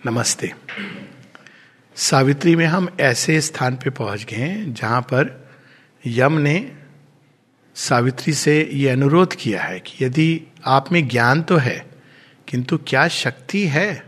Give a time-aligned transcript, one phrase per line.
[0.00, 0.52] नमस्ते।
[1.96, 5.30] सावित्री में हम ऐसे स्थान पे पहुँच गए हैं जहाँ पर
[6.04, 6.72] यम ने
[7.76, 11.86] सावित्री से ये अनुरोध किया है कि यदि आप में ज्ञान तो है,
[12.48, 14.02] किंतु क्या शक्ति है?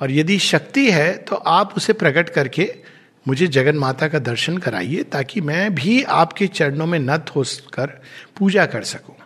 [0.00, 2.70] और यदि शक्ति है तो आप उसे प्रकट करके
[3.26, 8.00] मुझे जगन माता का दर्शन कराइए ताकि मैं भी आपके चरणों में नत होकर
[8.38, 9.16] पूजा कर सकूँ।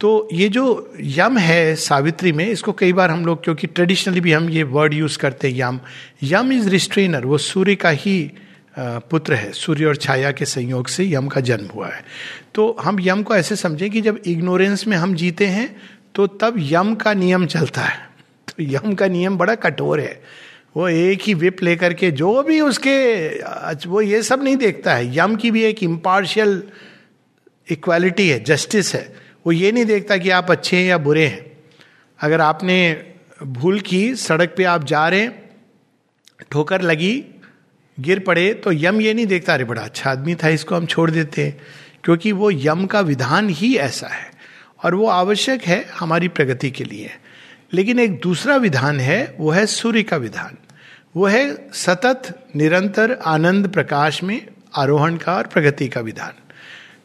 [0.00, 4.32] तो ये जो यम है सावित्री में, इसको कई बार हम लोग, क्योंकि ट्रेडिशनली भी
[4.32, 5.80] हम ये वर्ड यूज़ करते हैं यम।
[6.22, 8.30] यम इज़ रिस्ट्रेनर वो सूर्य का ही
[8.78, 12.04] पुत्र है। सूर्य और छाया के संयोग से यम का जन्म हुआ है।
[12.54, 15.74] तो हम यम को ऐसे समझें कि जब इग्नोरेंस में हम जीते हैं
[16.14, 17.98] तो तब यम का नियम चलता है।
[18.48, 20.20] तो यम का नियम बड़ा कठोर है।
[20.76, 25.16] वो एक ही विप लेकर के जो भी उसके वो ये सब नहीं देखता है।
[25.16, 26.62] यम की भी एक इम्पार्शियल
[27.68, 31.56] इक्वालिटी है जस्टिस है। वो ये नहीं देखता कि आप अच्छे हैं या बुरे हैं।
[32.20, 33.06] अगर आपने
[33.42, 35.50] भूल की, सड़क पे आप जा रहे हैं,
[36.50, 37.24] ठोकर लगी,
[38.00, 41.10] गिर पड़े तो यम ये नहीं देखता, अरे बड़ा अच्छा आदमी था, इसको हम छोड़
[41.10, 41.60] देते हैं।
[42.04, 44.30] क्योंकि वो यम का विधान ही ऐसा है
[44.84, 47.10] और वो आवश्यक है हमारी प्रगति के लिए।
[47.72, 50.56] लेकिन एक दूसरा विधान है, वो है सूर्य का विधान।
[51.16, 56.49] वो है सतत, निरंतर, आनंद प्रकाश में आरोहण का और प्रगति का विधान।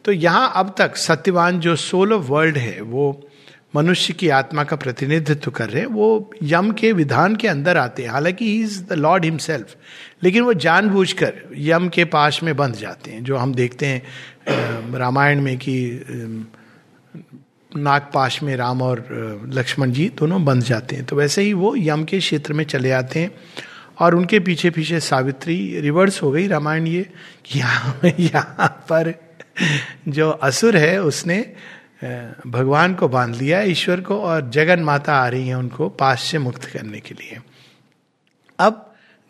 [0.05, 3.29] तो यहाँ अब तक सत्यवान जो सोल ऑफ़ वर्ल्ड है, वो
[3.75, 8.03] मनुष्य की आत्मा का प्रतिनिधित्व कर रहे हैं, वो यम के विधान के अंदर आते
[8.03, 9.75] हैं। हालाँकि he is the lord himself
[10.23, 15.41] लेकिन वो जानबूझकर यम के पास में बंध जाते हैं, जो हम देखते हैं रामायण
[15.41, 15.75] में कि
[17.71, 19.07] नागपाश में राम और
[19.53, 22.91] लक्ष्मण जी दोनों बंध जाते हैं। तो वैसे ही वो यम के क्षेत्र में चले
[22.91, 23.31] आते हैं
[23.99, 27.05] और उनके पीछे पीछे सावित्री रिवर्स हो गई रामायण ये
[27.55, 29.13] यहाँ यहाँ पर
[30.07, 31.39] जो असुर है, उसने
[32.47, 36.37] भगवान को बाँध लिया ईश्वर को, और जगन माता आ रही है उनको पास से
[36.37, 37.39] मुक्त करने के लिए।
[38.59, 38.81] अब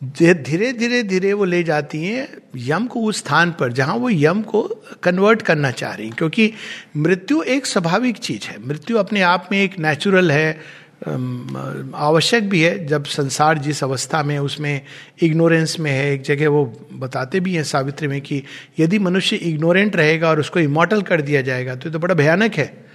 [0.02, 4.42] धीरे धीरे धीरे वो ले जाती हैं यम को उस स्थान पर, जहाँ वो यम
[4.42, 4.62] को
[5.04, 6.52] कन्वर्ट करना चाह रही क्योंकि
[6.98, 10.60] मृत्यु एक स्वाभाविक चीज़ है। मृत्यु अपने आप में एक नेचुरल है
[11.08, 14.82] आवश्यक भी है जब संसार जिस अवस्था में, उसमें
[15.22, 18.44] इग्नोरेंस में है, एक जगह वो बताते भी हैं सावित्री में कि
[18.80, 22.86] यदि मनुष्य इग्नोरेंट रहेगा और उसको इमोटल कर दिया जाएगा तो तो बड़ा भयानक है।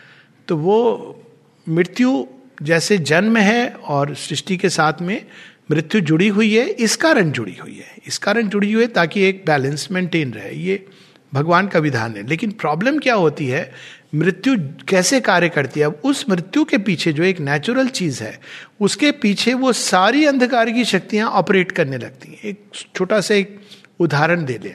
[0.48, 1.22] तो वो
[1.68, 2.26] मृत्यु
[2.62, 5.26] जैसे जन्म है और सृष्टि के साथ में
[5.70, 9.22] मृत्यु जुड़ी हुई है, इस कारण जुड़ी हुई है। इस कारण जुड़ी हुई है ताकि
[9.22, 10.86] एक बैलेंस मेंटेन रहे। ये
[11.34, 13.72] भगवान का विधान है। लेकिन प्रॉब्लम क्या होती है?
[14.14, 14.54] मृत्यु
[14.88, 15.86] कैसे कार्य करती है?
[15.86, 18.40] अब उस मृत्यु के पीछे जो एक नेचुरल चीज़ है,
[18.80, 23.60] उसके पीछे वो सारी अंधकार की शक्तियाँ ऑपरेट करने लगती हैं। एक छोटा सा एक
[24.00, 24.74] उदाहरण दे ले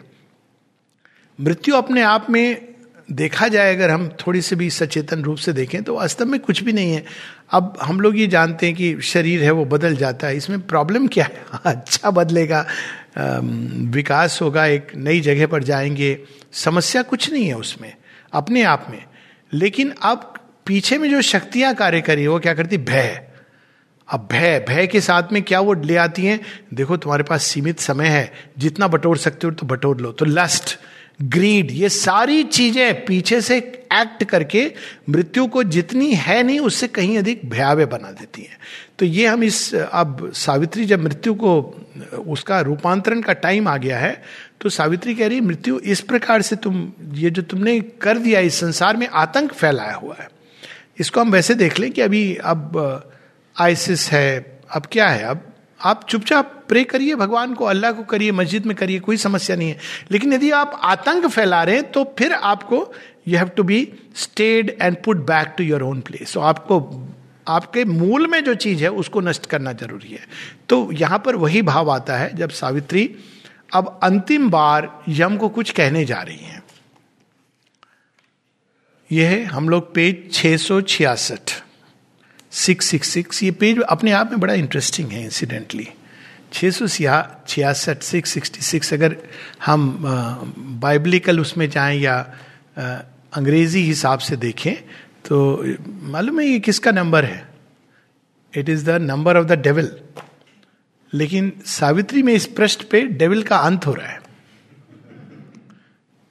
[1.39, 2.75] मृत्यु अपने आप में
[3.11, 6.63] देखा जाए, अगर हम थोड़ी सी भी सचेतन रूप से देखें तो वास्तव में कुछ
[6.63, 7.03] भी नहीं है।
[7.51, 11.07] अब हम लोग ये जानते हैं कि शरीर है, वो बदल जाता है। इसमें प्रॉब्लम
[11.07, 11.45] क्या है?
[11.65, 12.65] अच्छा बदलेगा
[13.91, 16.17] विकास होगा, एक नई जगह पर जाएँगे,
[16.53, 17.93] समस्या कुछ नहीं है उसमें,
[18.33, 19.03] अपने आप में।
[19.53, 20.33] लेकिन अब
[20.65, 22.77] पीछे में जो शक्तियाँ कार्य करी वो क्या करती?
[22.77, 23.27] भय।
[24.09, 26.39] अब भय भय के साथ में क्या वो ले आती हैं?
[26.73, 30.79] देखो, तुम्हारे पास सीमित समय है। जितना बटोर सकते हो तो बटोर लो। तो लस्ट
[31.21, 33.57] ग्रीड ये सारी चीज़ें पीछे से
[33.93, 34.73] एक्ट करके
[35.09, 38.57] मृत्यु को जितनी है नहीं, उससे कहीं अधिक भयावह बना देती हैं।
[38.99, 41.75] तो ये हम इस, अब सावित्री जब मृत्यु को,
[42.27, 44.23] उसका रूपांतरण का टाइम आ गया है
[44.61, 48.59] तो सावित्री कह रही मृत्यु इस प्रकार से तुम, ये जो तुमने कर दिया, इस
[48.59, 50.27] संसार में आतंक फैलाया हुआ है।
[50.99, 53.11] इसको हम वैसे देख लें कि अभी अब
[53.55, 55.23] आइसिस है, अब क्या है?
[55.23, 55.41] अब
[55.79, 59.69] आप चुपचाप प्रे करिए, भगवान को, अल्लाह को करिए, मस्जिद में करिए, कोई समस्या नहीं
[59.69, 59.77] है।
[60.11, 62.77] लेकिन यदि आप आतंक फैला रहे हैं तो फिर आपको
[63.27, 66.79] you have to be stayed and put back to your own place तो आपको,
[67.47, 70.25] आपके मूल में जो चीज़ है, उसको नष्ट करना ज़रूरी है।
[70.69, 73.09] तो यहाँ पर वही भाव आता है, जब सावित्री
[73.75, 76.63] अब अंतिम बार यम को कुछ कहने जा रही हैं।
[79.09, 81.51] यह है, हम लोग पेज छह सौ छियासठ
[82.51, 85.87] सिक्स सिक्स सिक्स ये पेज अपने आप में बड़ा इंटरेस्टिंग है इंसिडेंटली
[86.53, 86.87] छः सौ
[87.47, 89.15] छियासठ सिक्स सिक्सटी सिक्स अगर
[89.65, 89.81] हम
[90.81, 92.17] बाइबलिकल उसमें जाएँ या
[93.33, 94.73] अंग्रेज़ी हिसाब से देखें
[95.27, 95.37] तो
[96.11, 97.47] मालूम है ये किसका नंबर है?
[98.53, 99.91] It is the number of the devil
[101.13, 104.19] लेकिन सावित्री में इस पृष्ठ पे डेविल का अंत हो रहा है।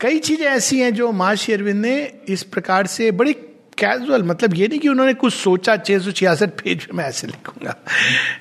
[0.00, 3.32] कई चीज़ें ऐसी हैं जो माँ अरविंद ने इस प्रकार से बड़ी
[3.78, 7.76] कैजुअल मतलब ये नहीं कि उन्होंने कुछ सोचा, छह सौ छियासठ पेज में ऐसे लिखूँगा।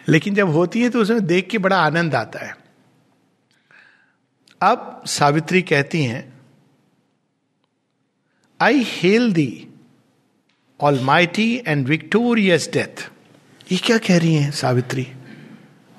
[0.10, 2.56] लेकिन जब होती है तो उसमें देख के बड़ा आनंद आता है।
[4.62, 6.34] अब सावित्री कहती हैं
[8.60, 9.68] I hail the
[11.00, 13.10] almighty and victorious death
[13.72, 15.08] ये क्या कह रही हैं Savitri?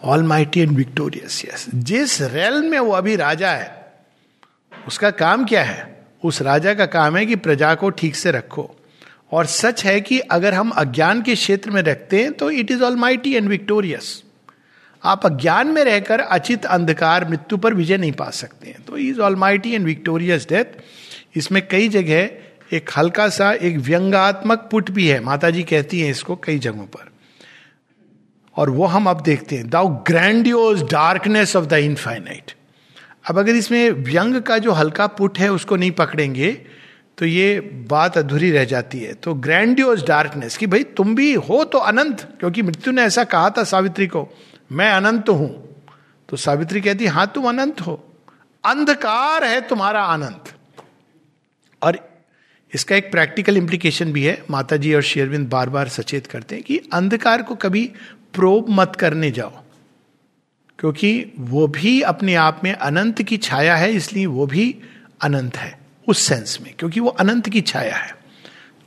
[0.23, 3.93] Almighty and victorious yes जिस रेल में वो अभी राजा है,
[4.87, 6.05] उसका काम क्या है?
[6.25, 8.71] उस राजा का काम है कि प्रजा को ठीक से रखो।
[9.33, 12.83] और सच है कि अगर हम अज्ञान के क्षेत्र में रखते हैं तो it is
[12.97, 14.23] almighty and victorious
[15.03, 19.21] आप अज्ञान में रहकर अचित अंधकार, मृत्यु पर विजय नहीं पा सकते हैं। तो is
[19.37, 22.31] almighty and victorious death इसमें कई जगह
[22.73, 26.87] एक हल्का सा, एक व्यंगात्मक पुट भी है। माता जी कहती हैं इसको कई जगहों
[26.87, 27.11] पर।
[28.56, 32.53] और वो हम अब देखते हैं thou grandiose darkness of the infinite
[33.29, 36.53] अब अगर इसमें व्यंग का जो हल्का पुट है, उसको नहीं पकड़ेंगे
[37.19, 41.62] तो ये बात अधूरी रह जाती है। तो ग्रैंडियोज डार्कनेस कि भाई तुम भी हो
[41.65, 44.27] तो अनंत, क्योंकि मृत्यु ने ऐसा कहा था सावित्री को,
[44.73, 45.49] मैं अनंत हूँ।
[46.29, 47.95] तो सावित्री कहती हाँ तुम अनंत हो।
[48.65, 50.53] अंधकार है तुम्हारा अनंत।
[51.83, 51.99] और
[52.73, 56.65] इसका एक प्रैक्टिकल इंप्लीकेशन भी है माता जी और शेरविंद बार बार सचेत करते हैं
[56.65, 57.91] कि अंधकार को कभी
[58.34, 59.52] प्रोब मत करने जाओ।
[60.78, 64.75] क्योंकि वो भी अपने आप में अनंत की छाया है, इसलिए वो भी
[65.22, 65.78] अनंत है,
[66.08, 68.16] उस सेंस में, क्योंकि वो अनंत की छाया है।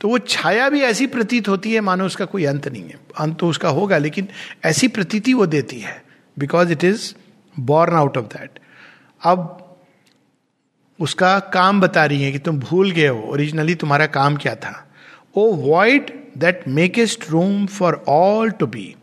[0.00, 3.38] तो वो छाया भी ऐसी प्रतीत होती है, मानो उसका कोई अंत नहीं है। अंत
[3.38, 4.28] तो उसका होगा, लेकिन
[4.64, 6.02] ऐसी प्रतीति वो देती है
[6.36, 7.14] because it is
[7.56, 8.58] born out of that
[9.22, 9.64] अब
[11.00, 14.88] उसका काम बता रही है कि तुम भूल गए हो ओरिजिनली तुम्हारा काम क्या था?
[15.34, 18.94] O void that makest room for all to be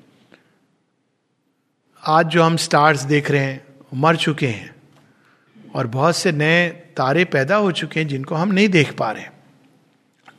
[2.07, 4.75] आज जो हम स्टार्स देख रहे हैं मर चुके हैं।
[5.75, 9.23] और बहुत से नए तारे पैदा हो चुके हैं जिनको हम नहीं देख पा रहे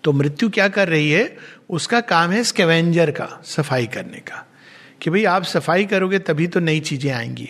[0.04, 1.36] तो मृत्यु क्या कर रही है?
[1.70, 4.46] उसका काम है स्केवेंजर का, सफ़ाई करने का।
[5.02, 7.48] कि भाई आप सफ़ाई करोगे तभी तो नई चीज़ें आएँगी।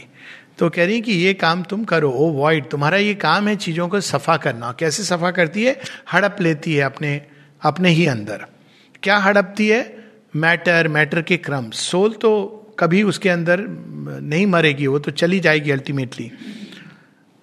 [0.59, 3.89] तो कह रही कि ये काम तुम करो, ओ वॉइड तुम्हारा ये काम है चीज़ों
[3.89, 5.81] को सफ़ा करना। कैसे सफ़ा करती है?
[6.13, 7.21] हड़प लेती है अपने
[7.63, 8.47] अपने ही अंदर।
[9.03, 10.09] क्या हड़पती है?
[10.37, 13.61] मैटर मैटर के क्रम। सोल तो कभी उसके अंदर
[14.23, 16.31] नहीं मरेगी वो तो चली जाएगी ultimately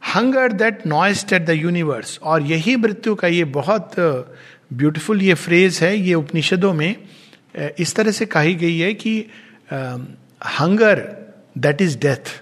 [0.02, 3.96] hunger that gnawest at the universe और यही मृत्यु का ये बहुत
[4.74, 6.96] ब्यूटिफुल ये फ्रेज है, ये उपनिषदों में
[7.80, 9.20] इस तरह से कही गई है कि
[10.60, 11.02] हंगर
[11.58, 12.42] दैट इज़ डेथ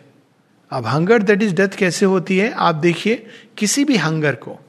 [0.72, 2.52] अब हंगर दैट इज़ डेथ कैसे होती है?
[2.52, 3.26] आप देखिए,
[3.58, 4.60] किसी भी हंगर को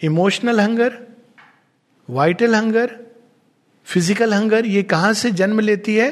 [0.00, 0.98] emotional hunger
[2.08, 2.96] vital hunger
[3.86, 6.08] physical hunger ये कहाँ से जन्म लेती है?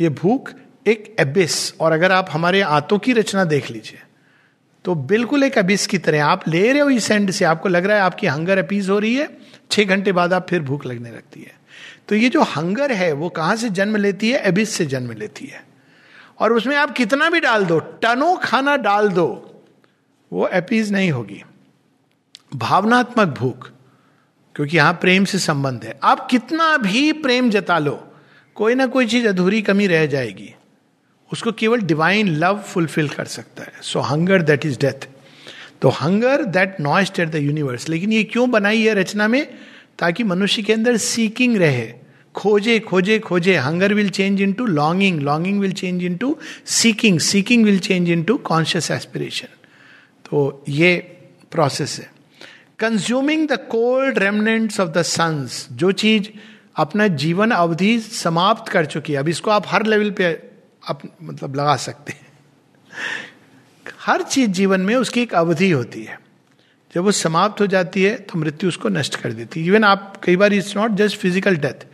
[0.00, 0.52] ये भूख
[0.88, 4.02] एक एबिस और अगर आप हमारे आंतों की रचना देख लीजिए
[4.84, 7.86] तो बिल्कुल एक अबिस की तरह आप ले रहे हो इस एंड से, आपको लग
[7.86, 9.28] रहा है आपकी हंगर अपीज हो रही है,
[9.70, 11.56] छह घंटे बाद आप फिर भूख लगने लगती है।
[12.08, 14.38] तो ये जो हंगर है, वो कहाँ से जन्म लेती है?
[14.38, 15.62] एबिस से जन्म लेती है।
[16.38, 19.28] और उसमें आप कितना भी डाल दो, टनो खाना डाल दो,
[20.32, 21.42] वो एपीज नहीं होगी।
[22.54, 23.70] भावनात्मक भूख,
[24.56, 28.12] क्योंकि यहाँ प्रेम से संबंध है। आप कितना भी प्रेम जता लो,
[28.54, 30.54] कोई ना कोई चीज़ अधूरी कमी रह जाएगी।
[31.32, 35.08] उसको केवल डिवाइन लव फुलफिल कर सकता है। So hunger that is death
[35.82, 39.46] तो hunger that gnawest at the universe लेकिन ये क्यों बनाई है रचना में?
[39.98, 41.92] ताकि मनुष्य के अंदर सीकिंग रहे।
[42.34, 46.36] खोजे खोजे खोजे। Hunger will change into longing longing will change into
[46.66, 49.48] seeking seeking will change into conscious aspiration
[50.24, 50.96] तो ये
[51.52, 52.10] प्रोसेस है।
[52.78, 56.28] Consuming the cold remnants of the suns जो चीज़
[56.76, 60.32] अपना जीवन अवधि समाप्त कर चुकी है। अब इसको आप हर लेवल पे
[60.88, 62.26] आप मतलब लगा सकते हैं।
[64.00, 66.18] हर चीज़ जीवन में उसकी एक अवधि होती है।
[66.92, 70.20] जब वो समाप्त हो जाती है तो मृत्यु उसको नष्ट कर देती है। इवन आप,
[70.24, 71.86] कई बार it's not just physical death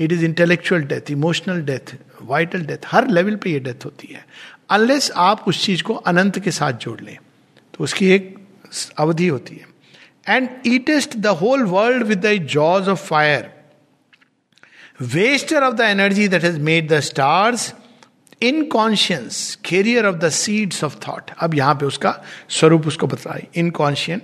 [0.00, 4.24] it is intellectual death emotional death vital death her level पे ये डेथ होती है।
[4.70, 7.16] अनलेस आप उस चीज़ को अनंत के साथ जोड़ लें
[7.74, 8.34] तो उसकी एक
[8.98, 9.66] अवधि होती है।
[10.28, 13.50] And eatest the whole world with the jaws of fire
[15.14, 17.72] waster of the energy that has made the stars
[18.42, 22.14] inconscience carrier of the seeds of thought अब यहाँ पे उसका
[22.50, 24.22] स्वरूप उसको बताए inconscient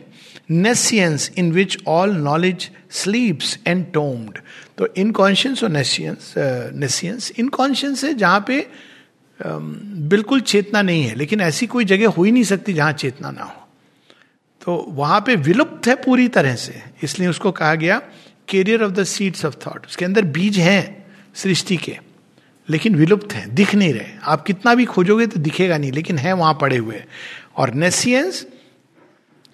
[0.51, 4.39] nescience in which all knowledge sleeps and tombed
[4.79, 6.35] तो inconscience और nescience
[6.75, 8.67] nescience inconscience है जहाँ पे
[9.41, 13.43] बिल्कुल चेतना नहीं है, लेकिन ऐसी कोई जगह हो ही नहीं सकती जहाँ चेतना ना
[13.43, 13.67] हो।
[14.63, 18.01] तो वहाँ पे विलुप्त है पूरी तरह से। इसलिए उसको कहा गया
[18.49, 21.97] carrier of the seeds of thought उसके अंदर बीज हैं सृष्टि के।
[22.71, 26.33] लेकिन विलुप्त हैं, दिख नहीं रहे। आप कितना भी खोजोगे तो दिखेगा नहीं, लेकिन है,
[26.33, 27.03] वहाँ पड़े हुए
[27.57, 28.47] और नेसियंस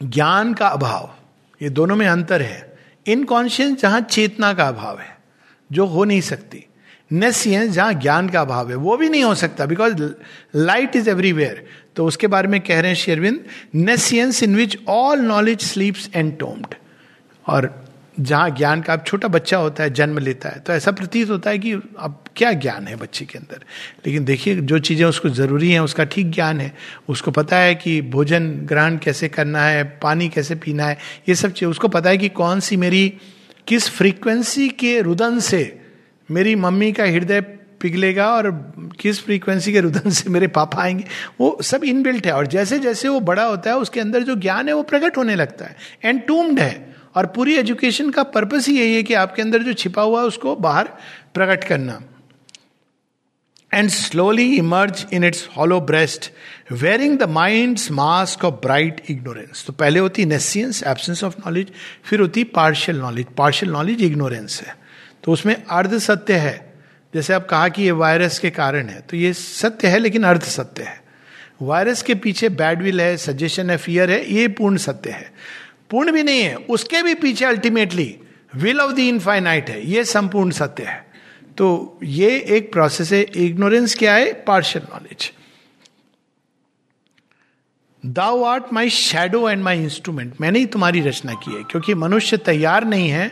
[0.00, 1.14] ज्ञान का अभाव,
[1.60, 2.72] ये दोनों में अंतर है।
[3.06, 5.16] इनकॉन्शियंस जहाँ चेतना का अभाव है,
[5.72, 6.64] जो हो नहीं सकती।
[7.12, 10.02] नेसियंस जहाँ ज्ञान का अभाव है, वो भी नहीं हो सकता बिकॉज़
[10.56, 11.64] लाइट इज़ एवरीवेयर
[11.96, 13.44] तो उसके बारे में कह रहे हैं शेरविंद
[13.74, 16.74] nescience in which all knowledge sleeps entombed
[17.46, 17.83] और
[18.20, 21.50] जहाँ ज्ञान का, अब छोटा बच्चा होता है, जन्म लेता है तो ऐसा प्रतीत होता
[21.50, 23.60] है कि अब क्या ज्ञान है बच्चे के अंदर।
[24.06, 26.74] लेकिन देखिए, जो चीज़ें उसको ज़रूरी हैं, उसका ठीक ज्ञान है,
[27.08, 31.52] उसको पता है कि भोजन ग्रहण कैसे करना है, पानी कैसे पीना है, ये सब
[31.52, 33.14] चीज़, उसको पता है कि कौन सी मेरी,
[33.66, 35.80] किस फ्रीक्वेंसी के रुदन से
[36.30, 37.40] मेरी मम्मी का हृदय
[37.80, 41.04] पिघलेगा और किस फ्रीक्वेंसी के रुदन से मेरे पापा आएँगे।
[41.40, 44.68] वो सब इनबिल्ट है, और जैसे जैसे वो बड़ा होता है, उसके अंदर जो ज्ञान
[44.68, 48.78] है, वो प्रकट होने लगता है। एंड टूम्ड है। और पूरी एजुकेशन का पर्पस ही
[48.78, 50.88] यही है कि आपके अंदर जो छिपा हुआ है उसको बाहर
[51.34, 52.00] प्रकट करना।
[53.72, 56.30] And slowly emerge in its hollow breast
[56.72, 61.72] wearing the mind mask of bright ignorance तो पहले होती नेसियंस एब्सेंस ऑफ़ नॉलेज
[62.04, 64.76] फिर होती partial knowledge partial knowledge ignorance है।
[65.24, 66.74] तो उसमें अर्ध सत्य है।
[67.14, 70.42] जैसे आप कहा कि ये वायरस के कारण है तो ये सत्य है लेकिन अर्ध
[70.42, 71.02] सत्य है।
[71.62, 75.32] वायरस के पीछे बैडविल है सजेशन है फियर है, ये पूर्ण सत्य है।
[75.90, 78.14] पूर्ण भी नहीं है, उसके भी पीछे ultimately
[78.54, 81.04] will of the infinite है, ये संपूर्ण सत्य है।
[81.58, 84.32] तो ये एक प्रोसेस है इग्नोरेंस क्या है?
[84.44, 85.30] Partial knowledge
[88.02, 92.36] thou art my shadow and my instrument मैंने ही तुम्हारी रचना की है, क्योंकि मनुष्य
[92.36, 93.28] तैयार नहीं है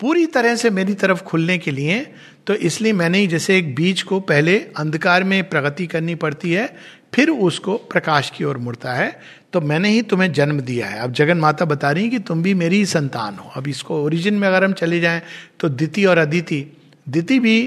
[0.00, 2.00] पूरी तरह से मेरी तरफ़ खुलने के लिए
[2.46, 6.66] तो इसलिए मैंने ही जैसे एक बीज को पहले अंधकार में प्रगति करनी पड़ती है
[7.14, 9.10] फिर उसको प्रकाश की ओर मुड़ता है
[9.52, 12.54] तो मैंने ही तुम्हें जन्म दिया है। अब जगन माता बता रही कि तुम भी
[12.54, 15.22] मेरी ही संतान हो। अब इसको ओरिजिन में अगर हम चले जाएँ
[15.60, 16.64] तो दिति और अदिति
[17.08, 17.60] दिति भी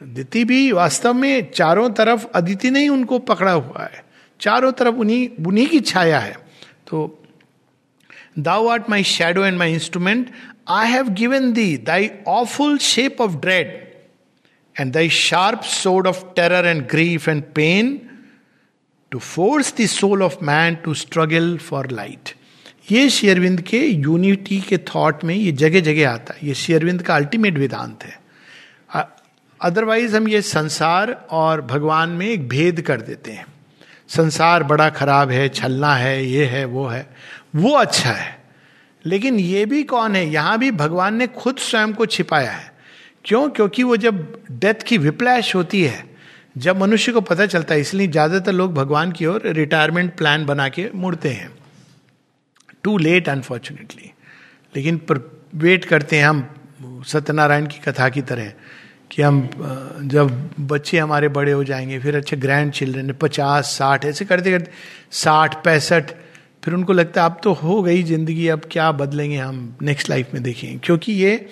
[0.00, 4.04] दिति भी वास्तव में चारों तरफ़ अदिति ने ही उनको पकड़ा हुआ है।
[4.40, 6.36] चारों तरफ़ उन्हीं उन्हीं की छाया है।
[6.88, 7.24] तो
[8.38, 10.30] thou art my shadow and my instrument
[10.70, 13.66] I have given thee thy awful shape of dread
[14.76, 18.00] and thy sharp सोड of terror and grief and pain
[19.14, 22.34] to force the soul of man to struggle for light
[22.92, 27.16] ये शेयरविंद के unity के thought में ये जगह जगह आता है। ये शेयरविंद का
[27.16, 28.20] अल्टीमेट वेदांत है।
[29.60, 33.46] अदरवाइज़ हम ये संसार और भगवान में एक भेद कर देते हैं।
[34.08, 37.10] संसार बड़ा खराब है, छलना है, ये है, वो है।
[37.56, 38.44] वो अच्छा है।
[39.06, 40.30] लेकिन ये भी कौन है?
[40.30, 42.72] यहाँ भी भगवान ने खुद स्वयं को छिपाया है।
[43.24, 43.50] क्यों?
[43.50, 46.13] क्योंकि वो जब डेथ की विप्लैश होती है
[46.56, 50.68] जब मनुष्य को पता चलता है, इसलिए ज़्यादातर लोग भगवान की ओर रिटायरमेंट प्लान बना
[50.68, 51.50] के मुड़ते हैं।
[52.84, 54.10] टू लेट अनफॉर्चुनेटली
[54.74, 55.00] लेकिन
[55.54, 56.48] वेट करते हैं हम,
[57.06, 58.52] सत्यनारायण की कथा की तरह,
[59.10, 59.48] कि हम
[60.04, 64.70] जब बच्चे हमारे बड़े हो जाएँगे, फिर अच्छे ग्रैंड चिल्ड्रन पचास, साठ, ऐसे करते करते,
[65.12, 66.10] साठ, पैंसठ,
[66.64, 70.34] फिर उनको लगता है, अब तो हो गई ज़िंदगी, अब क्या बदलेंगे हम नेक्स्ट लाइफ
[70.34, 71.46] में देखेंगे क्योंकि ये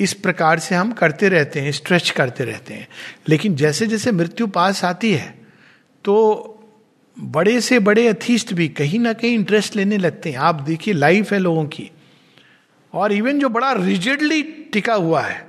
[0.00, 2.88] इस प्रकार से हम करते रहते हैं, स्ट्रेच करते रहते हैं।
[3.28, 5.38] लेकिन जैसे जैसे मृत्यु पास आती है
[6.04, 6.44] तो
[7.20, 11.32] बड़े से बड़े अथीस्ट भी कहीं ना कहीं इंटरेस्ट लेने लगते हैं। आप देखिए लाइफ
[11.32, 11.90] है लोगों की।
[12.94, 15.46] और इवन जो बड़ा रिजिडली टिका हुआ है,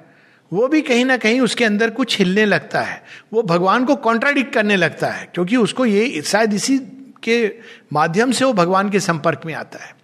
[0.53, 3.03] वो भी कहीं ना कहीं उसके अंदर कुछ हिलने लगता है।
[3.33, 6.79] वो भगवान को कॉन्ट्राडिक्ट करने लगता है, क्योंकि उसको ये, शायद इसी
[7.23, 7.53] के
[7.93, 9.95] माध्यम से वो भगवान के संपर्क में आता है।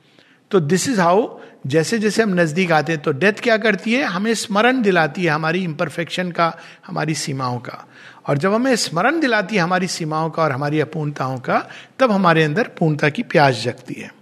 [0.51, 4.03] तो दिस इज़ हाउ जैसे जैसे हम नज़दीक आते हैं तो डेथ क्या करती है?
[4.03, 6.57] हमें स्मरण दिलाती है हमारी इम्परफेक्शन का,
[6.87, 7.87] हमारी सीमाओं का।
[8.27, 11.69] और जब हमें स्मरण दिलाती है हमारी सीमाओं का और हमारी अपूर्णताओं का,
[11.99, 14.13] तब हमारे अंदर पूर्णता की प्यास जगती है।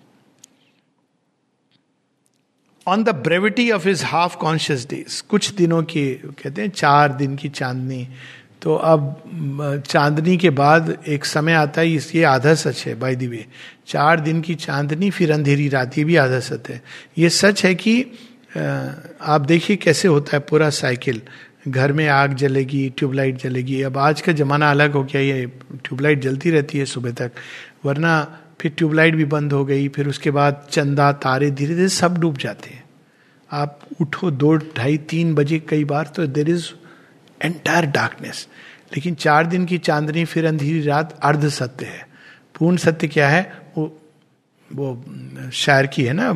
[2.87, 7.35] On the brevity of his half conscious days कुछ दिनों की, कहते हैं, चार दिन
[7.35, 8.07] की चांदनी
[8.63, 13.27] तो अब चांदनी के बाद एक समय आता है ये आधा सच है बाय दी
[13.27, 13.45] वे
[13.87, 16.81] चार दिन की चांदनी, फिर अंधेरी रात, ये भी आधा सच है।
[17.17, 18.01] ये सच है कि
[18.53, 21.21] आप देखिए कैसे होता है पूरा साइकिल
[21.67, 26.21] घर में आग जलेगी, ट्यूबलाइट जलेगी। अब आज का ज़माना अलग हो गया, ये ट्यूबलाइट
[26.21, 27.31] जलती रहती है सुबह तक।
[27.85, 28.13] वरना
[28.61, 32.37] फिर ट्यूबलाइट भी बंद हो गई, फिर उसके बाद चंदा, तारे धीरे धीरे सब डूब
[32.37, 32.83] जाते हैं।
[33.51, 36.69] आप उठो दो, ढाई, तीन बजे, कई बार तो देर इज़
[37.41, 38.47] एंटायर डार्कनेस
[38.95, 42.07] लेकिन चार दिन की चांदनी, फिर अंधेरी रात अर्ध सत्य है।
[42.59, 43.61] पूर्ण सत्य क्या है?
[43.77, 43.99] वो
[44.73, 45.05] वो
[45.53, 46.33] शायर की है ना,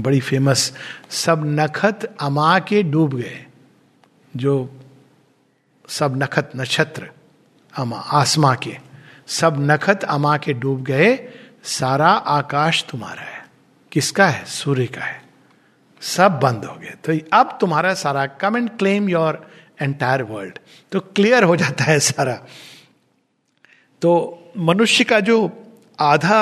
[0.00, 0.76] बड़ी फ़ेमस
[1.10, 3.46] सब नखत अमा के डूब गए।
[4.36, 4.80] जो
[5.88, 7.10] सब नखत नक्षत्र,
[7.76, 8.78] अमा, आसमा के,
[9.26, 11.28] सब नखत अमा के डूब गए,
[11.64, 13.46] सारा आकाश तुम्हारा है।
[13.92, 14.44] किसका है?
[14.44, 15.22] सूर्य का है।
[16.00, 19.50] सब बंद हो गए। तो अब तुम्हारा सारा come and claim your
[19.82, 20.58] entire world
[20.92, 22.34] तो क्लियर हो जाता है सारा।
[24.02, 24.12] तो
[24.60, 25.38] मनुष्य का जो
[25.98, 26.40] आधा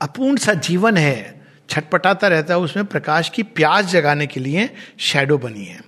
[0.00, 4.68] अपूर्ण सा जीवन है, छटपटाता रहता है, उसमें प्रकाश की प्यास जगाने के लिए
[5.00, 5.80] शेडो बनी है।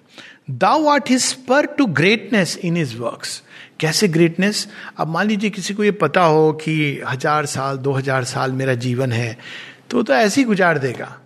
[0.53, 3.43] Thou art his spur to greatness in his works
[3.81, 4.67] कैसे ग्रेटनेस
[4.99, 6.75] अब मान लीजिए किसी को ये पता हो कि
[7.09, 9.37] हज़ार साल, दो हज़ार साल मेरा जीवन है
[9.91, 11.17] तो तो ऐसे ही गुजार देगा।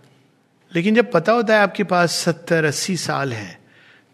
[0.73, 3.59] लेकिन जब पता होता है आपके पास सत्तर, अस्सी साल है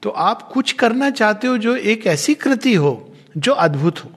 [0.02, 4.10] तो आप कुछ करना चाहते हो जो एक ऐसी कृति हो, जो अद्भुत हो।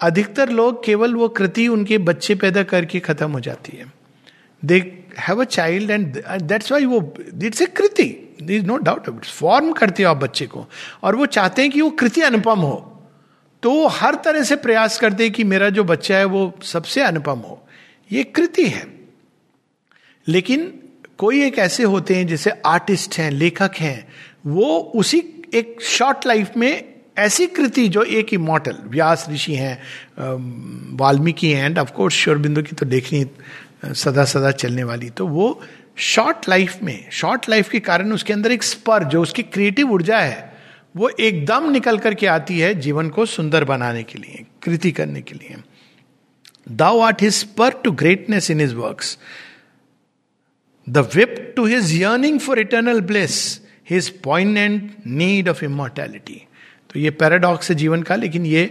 [0.00, 3.92] अधिकतर लोग केवल वो कृति उनके बच्चे पैदा करके खत्म हो जाती है।
[4.64, 9.72] They have a child and that's why वो इट्स ए कृति। इज़ नो डाउट फॉर्म
[9.72, 10.66] करते हो आप बच्चे को।
[11.02, 12.90] और वो चाहते हैं कि वो कृति अनुपम हो।
[13.62, 17.02] तो वो हर तरह से प्रयास करते हैं कि मेरा जो बच्चा है वो सबसे
[17.02, 17.68] अनुपम हो।
[18.12, 18.98] ये कृति है।
[20.28, 20.78] लेकिन
[21.18, 24.08] कोई एक ऐसे होते हैं जैसे आर्टिस्ट हैं, लेखक हैं
[24.44, 25.18] वो उसी
[25.54, 31.78] एक शॉर्ट लाइफ में ऐसी कृति जो एक इमोटल व्यास ऋषि हैं वाल्मीकि हैं एंड
[31.78, 33.24] ऑफकोर्स श्योरबिंदु की तो देखनी
[33.84, 35.60] सदा सदा चलने वाली। तो वो
[35.96, 40.18] शॉर्ट लाइफ में शॉर्ट लाइफ के कारण उसके अंदर एक स्पर, जो उसकी क्रिएटिव ऊर्जा
[40.18, 40.52] है,
[40.96, 45.34] वो एकदम निकल करके आती है जीवन को सुंदर बनाने के लिए, कृति करने के
[45.34, 45.56] लिए।
[46.68, 49.02] Thou art his spur to greatness in his work
[50.86, 53.60] the whip to his yearning for eternal bliss
[53.90, 56.40] his poignant need of immortality
[56.90, 58.62] तो ये पैराडॉक्स है जीवन का, लेकिन ये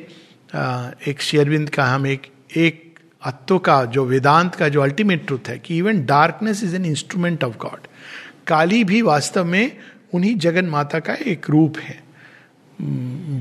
[1.08, 2.28] एक शेयरविंद का, हम एक
[2.58, 6.86] एक अत्व का, जो वेदांत का जो अल्टीमेट ट्रूथ है, कि even darkness is an
[6.86, 7.88] instrument of God
[8.48, 9.78] Kali भी वास्तव में
[10.14, 12.02] उन्हीं जगन माता का एक रूप है।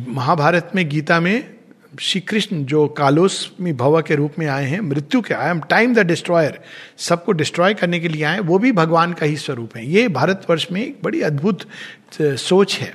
[0.09, 1.55] महाभारत में गीता में
[2.01, 5.95] श्री कृष्ण जो कालोस्मी भव के रूप में आए हैं, मृत्यु के I am time
[5.95, 6.59] the destroyer
[6.99, 10.67] सबको डिस्ट्रॉय करने के लिए आए, वो भी भगवान का ही स्वरूप है। ये भारतवर्ष
[10.73, 11.69] में एक बड़ी अद्भुत
[12.23, 12.95] सोच है।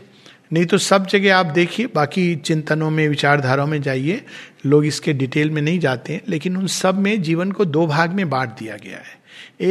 [0.54, 4.26] नहीं तो सब जगह आप देखिए, बाकी चिंतनों में, विचारधाराओं में जाइए,
[4.66, 8.14] लोग इसके डिटेल में नहीं जाते हैं, लेकिन उन सब में जीवन को दो भाग
[8.14, 9.20] में बांट दिया गया है।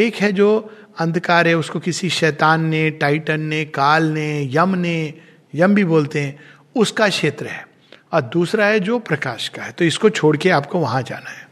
[0.03, 5.15] एक है जो अंधकार है, उसको किसी शैतान ने, टाइटन ने, काल ने, यम ने,
[5.55, 6.39] यम भी बोलते हैं,
[6.77, 7.66] उसका क्षेत्र है।
[8.13, 11.45] और दूसरा है जो प्रकाश का है। तो इसको छोड़ के आपको वहाँ जाना है।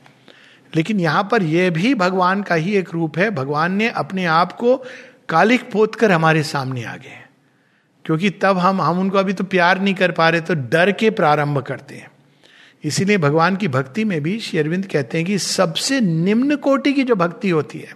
[0.77, 4.53] लेकिन यहाँ पर यह भी भगवान का ही एक रूप है। भगवान ने अपने आप
[4.53, 4.77] को
[5.29, 7.19] कालिक पोत कर हमारे सामने आ गए
[8.05, 11.11] क्योंकि तब हम हम उनको अभी तो प्यार नहीं कर पा रहे तो डर के
[11.11, 12.11] प्रारंभ करते हैं।
[12.85, 17.15] इसीलिए भगवान की भक्ति में भी शेरविंद कहते हैं कि सबसे निम्न कोटि की जो
[17.15, 17.95] भक्ति होती है,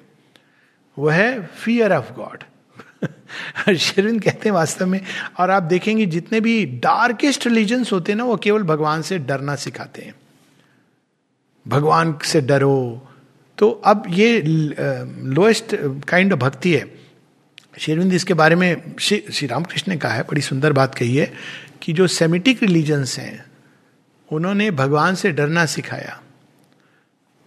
[0.96, 2.44] वह है फियर ऑफ़ गॉड
[3.78, 5.00] शेरविंद कहते हैं वास्तव में,
[5.38, 9.56] और आप देखेंगे जितने भी डार्केस्ट रिलीजन्स होते हैं ना, वो केवल भगवान से डरना
[9.56, 10.14] सिखाते हैं।
[11.68, 13.08] भगवान से डरो।
[13.58, 15.76] तो अब ये लोएस्ट
[16.08, 16.94] काइंड ऑफ़ भक्ति है।
[17.78, 21.32] शेरविंद इसके बारे में, श्री रामकृष्ण ने कहा है, बड़ी सुंदर बात कही है
[21.82, 23.44] कि जो सेमिटिक रिलीजन्स हैं,
[24.32, 26.20] उन्होंने भगवान से डरना सिखाया।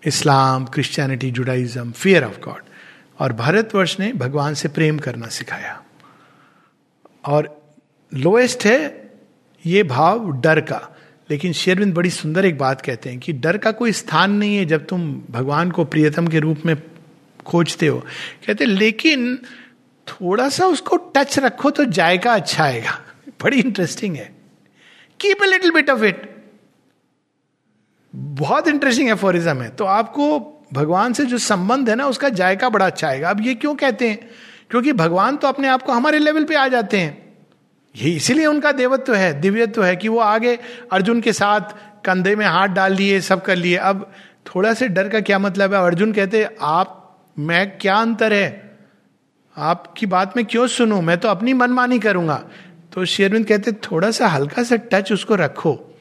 [0.06, 2.62] Islam Christianity Judaism fear of God
[3.22, 5.84] और भारतवर्ष ने भगवान से प्रेम करना सिखाया।
[7.26, 7.62] और
[8.14, 9.12] लोएस्ट है,
[9.66, 10.98] ये भाव डर का।
[11.30, 14.66] लेकिन शेरविंद बड़ी सुंदर एक बात कहते हैं कि डर का कोई स्थान नहीं है
[14.66, 16.84] जब तुम भगवान को प्रियतम के रूप में
[17.46, 18.00] खोजते हो।
[18.48, 19.38] कहते लेकिन
[20.08, 23.02] थोड़ा सा उसको टच रखो तो जायका अच्छा आएगा।
[23.44, 24.36] बड़ी इंटरेस्टिंग है।
[25.20, 26.46] Keep a little bit of it
[28.16, 32.86] बहुत इंटरेस्टिंग एफोरिज्म है। तो आपको भगवान से जो संबंध है ना, उसका जायका बड़ा
[32.86, 34.30] अच्छा आएगा। अब ये क्यों कहते हैं?
[34.70, 37.36] क्योंकि भगवान तो अपने आप को हमारे लेवल पे आ जाते हैं।
[37.96, 40.60] ये इसीलिए उनका देवत्व है, दिव्यत्व है कि वो आगे
[40.92, 41.62] अर्जुन के साथ
[42.06, 44.12] कंधे में हाथ डाल लिए, सब कर लिए। अब
[44.48, 45.86] थोड़ा से डर का क्या मतलब है?
[45.86, 46.98] अर्जुन कहते आप,
[47.40, 48.78] मैं क्या अंतर है?
[49.58, 51.02] आपकी बात में क्यों सुनूं?
[51.02, 52.44] मैं तो अपनी मनमानी करूँगा।
[52.94, 55.98] तो शेरविंद कहते थोड़ा सा हल्का सा टच उसको रखो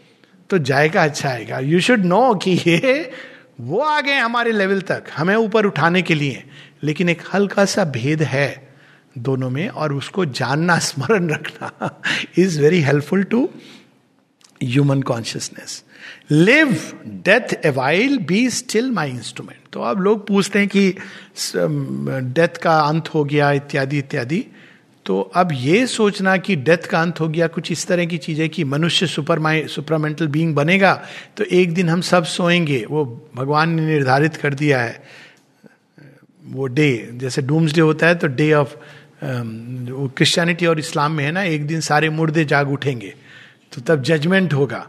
[0.50, 3.11] तो जाएगा अच्छा आएगा। यू शुड नो कि ये
[3.60, 6.44] वो आ गए हमारे लेवल तक, हमें ऊपर उठाने के लिए।
[6.82, 8.68] लेकिन एक हल्का सा भेद है
[9.18, 12.00] दोनों में, और उसको जानना, स्मरण रखना
[12.38, 13.48] is very helpful to
[14.62, 15.82] human consciousness
[16.30, 16.76] live
[17.24, 20.88] death awhile be still my instrument तो अब लोग पूछते हैं कि
[22.34, 24.44] डेथ का अंत हो गया, इत्यादि इत्यादि।
[25.10, 28.40] तो अब ये सोचना कि डेथ का अंत हो गया, कुछ इस तरह की चीज़
[28.40, 30.92] है कि मनुष्य सुपर सुपरमेंटल बीइंग बनेगा
[31.36, 33.04] तो एक दिन हम सब सोएँगे। वो
[33.36, 35.02] भगवान ने निर्धारित कर दिया है।
[36.44, 38.76] वो डे जैसे डूम्स डे होता है तो डे ऑफ़
[39.24, 43.14] क्रिश्चियनिटी और इस्लाम में है ना, एक दिन सारे मुर्दे जाग उठेंगे।
[43.72, 44.86] तो तब जजमेंट होगा।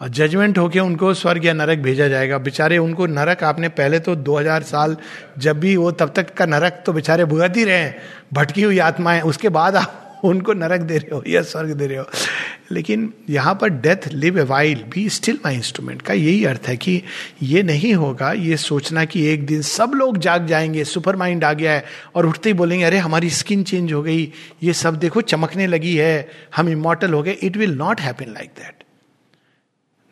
[0.00, 4.16] और जजमेंट होके उनको स्वर्ग या नरक भेजा जाएगा। बेचारे उनको नरक आपने पहले तो
[4.16, 4.96] 2000 साल
[5.38, 7.92] जब भी वो तब तक का नरक तो बेचारे भुगत ही रहे
[8.32, 11.98] भटकी हुई आत्माएँ, उसके बाद आप उनको नरक दे रहे हो या स्वर्ग दे रहे
[11.98, 12.04] हो।
[12.72, 17.02] लेकिन यहाँ पर death live awhile be still my instrument का यही अर्थ है कि
[17.42, 21.52] ये नहीं होगा, ये सोचना कि एक दिन सब लोग जाग जाएँगे सुपर माइंड आ
[21.52, 24.32] गया है और उठते ही बोलेंगे, अरे, हमारी स्किन चेंज हो गई,
[24.62, 28.50] ये सब देखो चमकने लगी है, हम इमोटल हो गए it will not happen like
[28.58, 28.75] that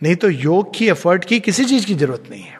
[0.00, 2.58] नहीं तो योग की एफर्ट की किसी चीज़ की ज़रूरत नहीं है।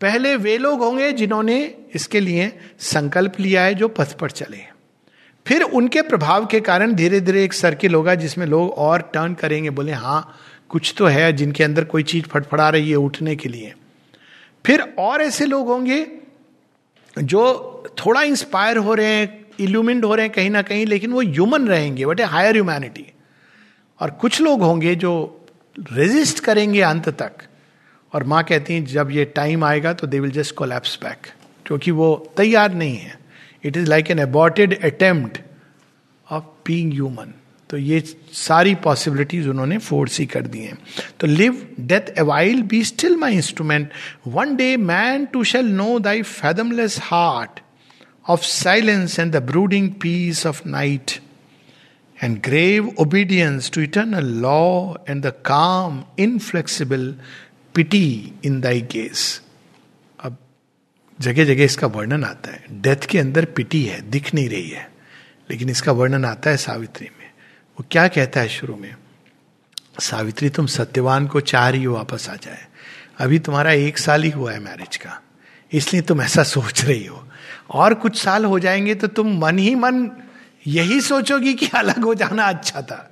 [0.00, 1.62] पहले वे लोग होंगे जिन्होंने
[1.94, 4.58] इसके लिए संकल्प लिया है जो पथ पर चले।
[5.46, 9.70] फिर उनके प्रभाव के कारण धीरे धीरे एक सर्किल होगा जिसमें लोग और टर्न करेंगे,
[9.70, 10.36] बोले हाँ
[10.68, 13.72] कुछ तो है जिनके अंदर कोई चीज़ फटफड़ा रही है उठने के लिए।
[14.64, 16.06] फिर और ऐसे लोग होंगे
[17.16, 21.20] जो थोड़ा इंस्पायर हो रहे हैं इल्यूमिंड हो रहे हैं कहीं ना कहीं, लेकिन वो
[21.20, 23.06] ह्यूमन रहेंगे वट ए हायर ह्यूमैनिटी
[24.00, 25.39] और कुछ लोग होंगे जो
[25.76, 27.32] रेजिस्ट करेंगे अंत तक।
[28.12, 31.26] और माँ कहती हैं, जब ये टाइम आएगा तो they will just collapse back
[31.66, 33.18] क्योंकि वो तैयार नहीं है।
[33.64, 35.40] It is like an aborted attempt
[36.26, 37.32] of being human
[37.70, 38.00] तो ये
[38.34, 40.78] सारी पॉसिबिलिटीज उन्होंने फोर्स ही कर दी हैं।
[41.20, 43.90] तो live death avail be still my instrument
[44.28, 47.60] one day man too shall know thy fathomless heart
[48.26, 51.18] of silence and the brooding peace of night
[52.22, 57.14] and grave obedience to eternal law and the calm inflexible
[57.74, 59.42] pity in thy gaze
[60.20, 60.36] अब
[61.20, 64.90] जगह जगह इसका वर्णन आता है। Death के अंदर पिटी है, दिख नहीं रही है।
[65.50, 67.30] लेकिन इसका वर्णन आता है सावित्री में।
[67.70, 68.94] वो क्या कहता है शुरू में?
[70.00, 72.66] सावित्री, तुम सत्यवान को चाह रही हो वापस आ जाए।
[73.18, 75.22] अभी तुम्हारा एक साल ही हुआ है मैरिज का।
[75.72, 77.28] इसलिए तुम ऐसा सोच रही हो।
[77.70, 80.10] और कुछ साल हो जाएँगे तो तुम मन ही मन
[80.66, 83.06] यही सोचोगी कि अलग हो जाना अच्छा था।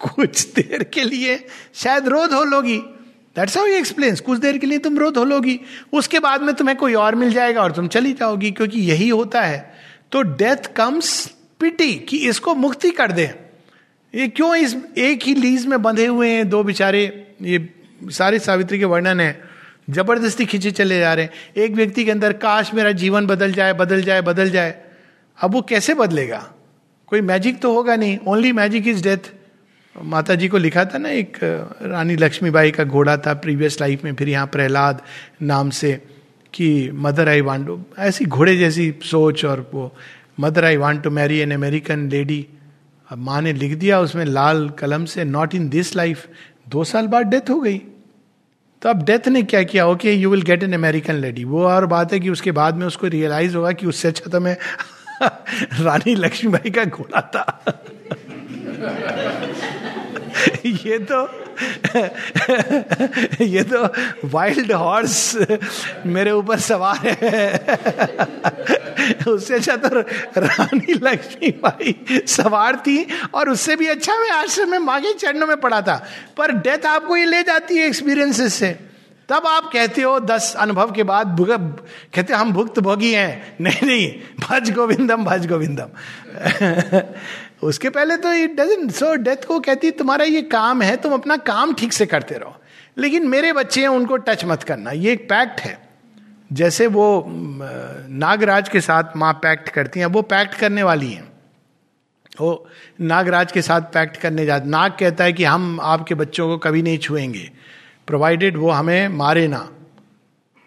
[0.00, 2.78] कुछ देर के लिए शायद रोध हो लोगी।
[3.36, 5.60] दैट्स हाउ एक्सप्लेन कुछ देर के लिए तुम रोध हो लोगी।
[5.92, 9.40] उसके बाद में तुम्हें कोई और मिल जाएगा और तुम चली जाओगी, क्योंकि यही होता
[9.40, 9.74] है।
[10.12, 11.26] तो डेथ कम्स
[11.60, 13.34] पिटी कि इसको मुक्ति कर दे।
[14.14, 17.26] ये क्यों इस एक ही लीज में बंधे हुए हैं दो बेचारे?
[17.42, 19.40] ये सारे सावित्री के वर्णन है।
[19.90, 23.72] ज़बरदस्ती खींचे चले जा रहे हैं। एक व्यक्ति के अंदर काश मेरा जीवन बदल जाए
[23.72, 24.82] बदल जाए बदल जाए।
[25.38, 26.52] अब वो कैसे बदलेगा?
[27.10, 28.18] कोई मैजिक तो होगा नहीं.
[28.26, 29.30] ओनली मैजिक इज़ डेथ
[29.96, 34.14] माता जी को लिखा था ना एक, रानी लक्ष्मीबाई का घोड़ा था प्रीवियस लाइफ में,
[34.14, 35.02] फिर यहाँ प्रहलाद
[35.42, 35.92] नाम से,
[36.54, 39.92] कि मदर आई वांट टू ऐसी घोड़े जैसी सोच और वो
[40.40, 42.46] mother I want to marry an American lady
[43.10, 46.26] अब माँ ने लिख दिया उसमें लाल कलम से नॉट इन दिस लाइफ
[46.68, 47.78] दो साल बाद डेथ हो गई.
[48.82, 49.86] तो अब डेथ ने क्या किया?
[49.86, 52.86] Okay you will get an American lady वो और बात है कि उसके बाद में
[52.86, 54.56] उसको रियलाइज़ होगा कि उससे अच्छा तो मैं
[55.82, 57.44] रानी लक्ष्मीबाई का घोड़ा था।
[60.66, 61.28] ये तो
[63.44, 63.82] ये तो
[64.28, 65.36] वाइल्ड हॉर्स
[66.06, 67.60] मेरे ऊपर सवार है।
[69.28, 70.00] उससे अच्छा तो
[70.40, 71.94] रानी लक्ष्मी बाई
[72.26, 75.96] सवार थी और उससे भी अच्छा मैं आश्रम में माँ के चरणों में पड़ा था।
[76.36, 78.89] पर डेथ आपको ये ले जाती है एक्सपीरियंसेस से।
[79.30, 81.36] तब आप कहते हो दस अनुभव के बाद
[82.14, 85.88] कहते हम भुक्त भोगी हैं। नहीं नहीं, भज गोविंदम भज गोविंदम।
[87.62, 91.36] उसके पहले तो इट डजेंट सो डेथ को कहती, तुम्हारा ये काम है, तुम अपना
[91.36, 92.56] काम ठीक से करते रहो।
[92.98, 95.88] लेकिन मेरे बच्चे हैं, उनको टच मत करना। ये एक पैक्ट है।
[96.52, 97.24] जैसे वो
[98.08, 101.32] नागराज के साथ माँ पैक्ट करती हैं वो पैक्ट करने वाली हैं।
[102.40, 102.68] वो
[103.00, 106.82] नागराज के साथ पैक्ट करने जाते नाग कहता है कि हम आपके बच्चों को कभी
[106.82, 107.50] नहीं छुएँगे।
[108.10, 109.68] प्रोवाइडेड वो हमें मारे ना।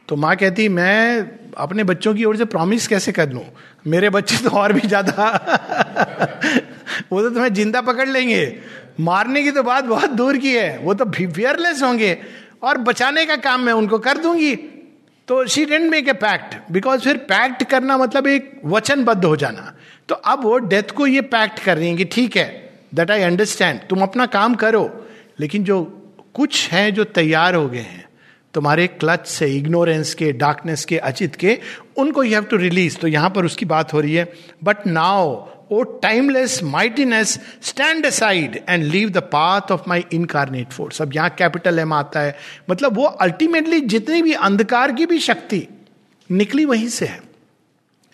[0.10, 3.43] तो माँ कहती, मैं अपने बच्चों की ओर से प्रॉमिस कैसे कर लूँ
[3.88, 5.23] मेरे बच्चे तो और भी ज़्यादा
[7.12, 8.43] वो तो तुम्हें ज़िंदा पकड़ लेंगे।
[8.99, 12.17] मारने की तो बात बहुत दूर की है। वो तो फियरलेस होंगे।
[12.63, 14.56] और बचाने का काम मैं उनको कर दूँगी।
[15.27, 19.73] तो she didn't make a pact because फिर पैक्ट करना मतलब एक वचनबद्ध हो जाना।
[20.10, 22.47] तो अब वो डेथ को ये पैक्ट कर रही है कि ठीक है
[22.93, 24.89] दैट आई अंडरस्टैंड तुम अपना काम करो।
[25.39, 25.82] लेकिन जो
[26.34, 28.06] कुछ है जो तैयार हो गए हैं।
[28.54, 31.58] तुम्हारे क्लच से, इग्नोरेंस के, डार्कनेस के, अचित के,
[31.98, 35.48] उनको यू हैव टू रिलीज़ तो यहाँ पर उसकी बात हो रही है। But now
[35.72, 41.30] O timeless mightiness stand aside and leave the path of my incarnate force अब यहाँ
[41.30, 42.38] कैपिटल एम आता है।
[42.69, 45.67] मतलब वो अल्टीमेटली जितनी भी अंधकार की भी शक्ति
[46.32, 47.22] निकली वहीं से है।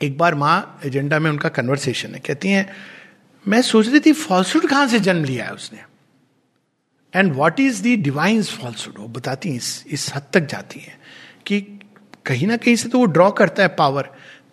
[0.03, 2.69] एक बार माँ एजेंडा में उनका कन्वर्सेशन है। कहती हैं,
[3.47, 5.88] मैं सोच रही थी फॉल्सूड कहाँ से जन्म लिया है उसने?
[7.13, 10.97] And what is the divine falsehood वो बताती हैं, इस इस हद तक जाती हैं
[11.45, 11.61] कि
[12.25, 14.09] कहीं ना कहीं से तो वो ड्रॉ करता है पावर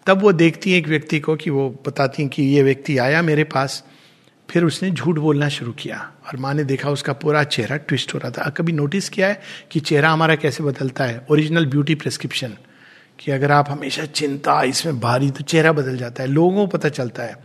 [0.07, 3.23] तब वो देखती है एक व्यक्ति को कि वो बताती हैं कि ये व्यक्ति आया
[3.23, 3.83] मेरे पास,
[4.49, 8.19] फिर उसने झूठ बोलना शुरू किया। और माँ ने देखा उसका पूरा चेहरा ट्विस्ट हो
[8.19, 9.41] रहा था। कभी नोटिस किया है
[9.71, 11.21] कि चेहरा हमारा कैसे बदलता है?
[11.31, 12.57] ओरिजिनल ब्यूटी प्रिस्क्रिप्शन
[13.19, 16.89] कि अगर आप हमेशा चिंता, इसमें भारी तो चेहरा बदल जाता है। लोगों को पता
[16.89, 17.37] चलता है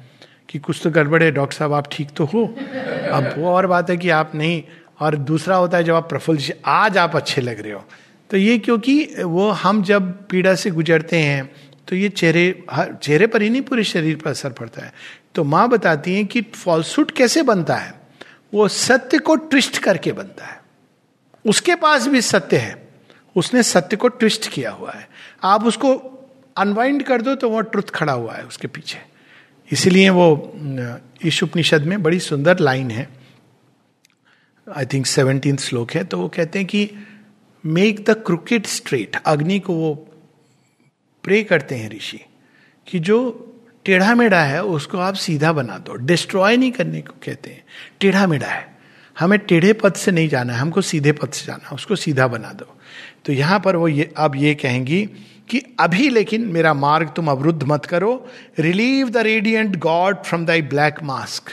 [0.50, 2.46] कि कुछ तो गड़बड़ है, डॉक्टर साहब, आप ठीक तो हो?
[2.46, 4.64] अब वो और बात है कि आप नहीं
[5.02, 7.84] और दूसरा होता है जब आप प्रफुल्ल आज आप अच्छे लग रहे हो।
[8.30, 11.52] तो ये क्योंकि वो हम जब पीड़ा से गुजरते हैं
[11.88, 14.94] तो ये चेहरे, हर, चेहरे पर ही नहीं, पूरे शरीर पर असर पड़ता है।
[15.36, 17.94] तो माँ बताती हैं कि फॉल्सूट कैसे बनता है?
[18.54, 20.60] वो सत्य को ट्विस्ट करके बनता है।
[21.46, 22.88] उसके पास भी सत्य है।
[23.36, 25.10] उसने सत्य को ट्विस्ट किया हुआ है।
[25.44, 25.94] आप उसको
[26.58, 29.00] अनवाइंड कर दो तो वह ट्रुथ खड़ा हुआ है उसके पीछे।
[29.72, 30.54] इसीलिए वो
[31.26, 33.21] इस उपनिषद में बड़ी सुंदर लाइन है।
[34.76, 36.92] आई थिंक सेवनटीन श्लोक है तो वो कहते हैं कि
[37.66, 39.94] मेक द क्रिकेट स्ट्रेट अग्नि को वो
[41.24, 42.20] प्रे करते हैं ऋषि
[42.88, 43.48] कि जो
[43.86, 47.64] टेढ़ा मेढ़ा है, उसको आप सीधा बना दो। डिस्ट्रॉय नहीं करने को कहते हैं।
[48.00, 48.76] टेढ़ा मेढ़ा है।
[49.20, 52.28] हमें टेढ़े पद से नहीं जाना है, हमको सीधे पद से जाना है, उसको सीधा
[52.28, 52.78] बना दो।
[53.26, 55.06] तो यहाँ पर वो ये अब ये कहेंगी
[55.50, 58.28] कि अभी लेकिन मेरा मार्ग तुम अवरुद्ध मत करो।
[58.60, 61.44] Relieve the radiant god from thy black mask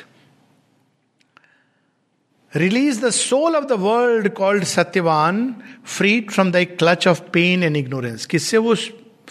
[2.55, 5.55] release the soul of the world called Satyavan
[5.87, 8.75] free from the clutch of pain and ignorance किससे वो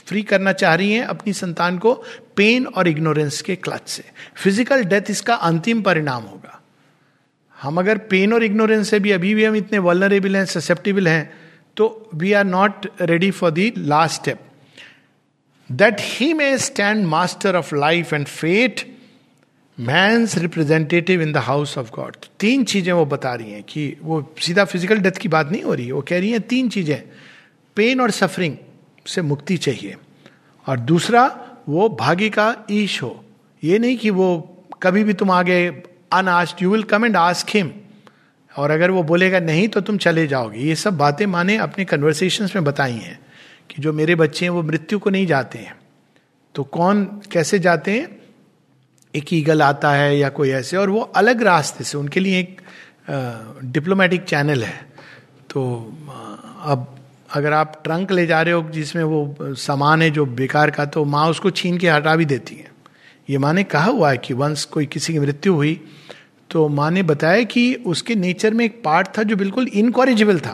[0.08, 1.04] फ्री करना चाह रही हैं?
[1.04, 1.94] अपनी संतान को
[2.36, 4.04] पेन और इग्नोरेंस के क्लच से।
[4.36, 6.62] फ़िज़िकल डेथ इसका अंतिम परिणाम होगा।
[7.62, 11.34] हम अगर पेन और इग्नोरेंस से भी अभी भी हम इतने वलनरेबल हैं ससेप्टिबल हैं
[11.78, 14.40] तो we are not ready for the last step
[15.70, 18.86] that he may stand master of life and fate
[19.78, 24.34] man's representative in the house of God तीन चीज़ें वो बता रही हैं कि वो
[24.42, 27.02] सीधा फ़िज़िकल डेथ की बात नहीं हो रही है वो कह रही हैं तीन चीज़ें।
[27.78, 28.56] पेन और सफरिंग
[29.06, 29.96] से मुक्ति चाहिए।
[30.68, 31.26] और दूसरा,
[31.70, 33.24] वो भाग्य का ईश हो।
[33.64, 35.68] ये नहीं कि वो कभी भी तुम आगे
[36.14, 37.72] unasked you will come and ask him
[38.58, 42.50] और अगर वो बोलेगा नहीं तो तुम चले जाओगे। ये सब बातें माने अपने कन्वर्सेशन
[42.56, 43.20] में बताई हैं
[43.70, 45.76] कि जो मेरे बच्चे हैं, वो मृत्यु को नहीं जाते हैं।
[46.56, 48.17] तो कौन कैसे जाते हैं?
[49.14, 52.62] एक ईगल आता है या कोई ऐसे, और वो अलग रास्ते से, उनके लिए एक
[53.66, 54.86] डिप्लोमेटिक चैनल है।
[55.50, 55.64] तो
[56.62, 56.94] अब
[57.30, 61.04] अगर आप ट्रंक ले जा रहे हो जिसमें वो सामान है जो बेकार का तो
[61.06, 62.72] माँ उसको छीन के हटा भी देती है।
[63.30, 65.80] ये माँ ने कहा हुआ है कि वंश कोई किसी की मृत्यु हुई
[66.50, 70.54] तो माँ ने बताया कि उसके नेचर में एक पार्ट था जो बिल्कुल इनकॉरेजिबल था।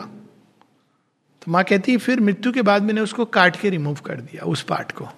[1.42, 4.44] तो माँ कहती है, फिर मृत्यु के बाद मैंने उसको काट के रिमूव कर दिया,
[4.44, 5.08] उस पार्ट को।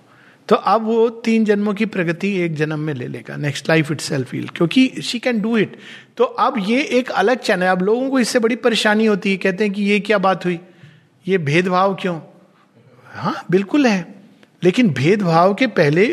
[0.49, 4.01] तो अब वो तीन जन्मों की प्रगति एक जन्म में ले लेगा। Next life it
[4.01, 5.77] self feel क्योंकि शी कैन डू इट
[6.17, 9.37] तो अब ये एक अलग चैनल है। अब लोगों को इससे बड़ी परेशानी होती है।
[9.37, 10.59] कहते हैं कि ये क्या बात हुई?
[11.27, 12.19] ये भेदभाव क्यों?
[13.07, 14.15] हाँ बिल्कुल है।
[14.63, 16.07] लेकिन भेदभाव के पहले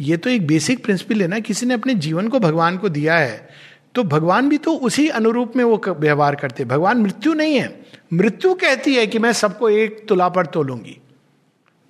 [0.00, 3.16] ये तो एक बेसिक प्रिंसिपल है ना। किसी ने अपने जीवन को भगवान को दिया
[3.16, 3.48] है
[3.94, 7.68] तो भगवान भी तो उसी अनुरूप में वो व्यवहार करते भगवान मृत्यु नहीं है।
[8.12, 10.96] मृत्यु कहती है कि मैं सबको एक तुला पर तोलूँगी।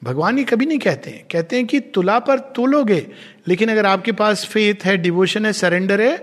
[0.03, 3.07] भगवान ये कभी नहीं कहते हैं। कहते हैं कि तुला पर तोलोगे,
[3.49, 6.17] लेकिन अगर आपके पास फेथ है डिवोशन है सरेंडर है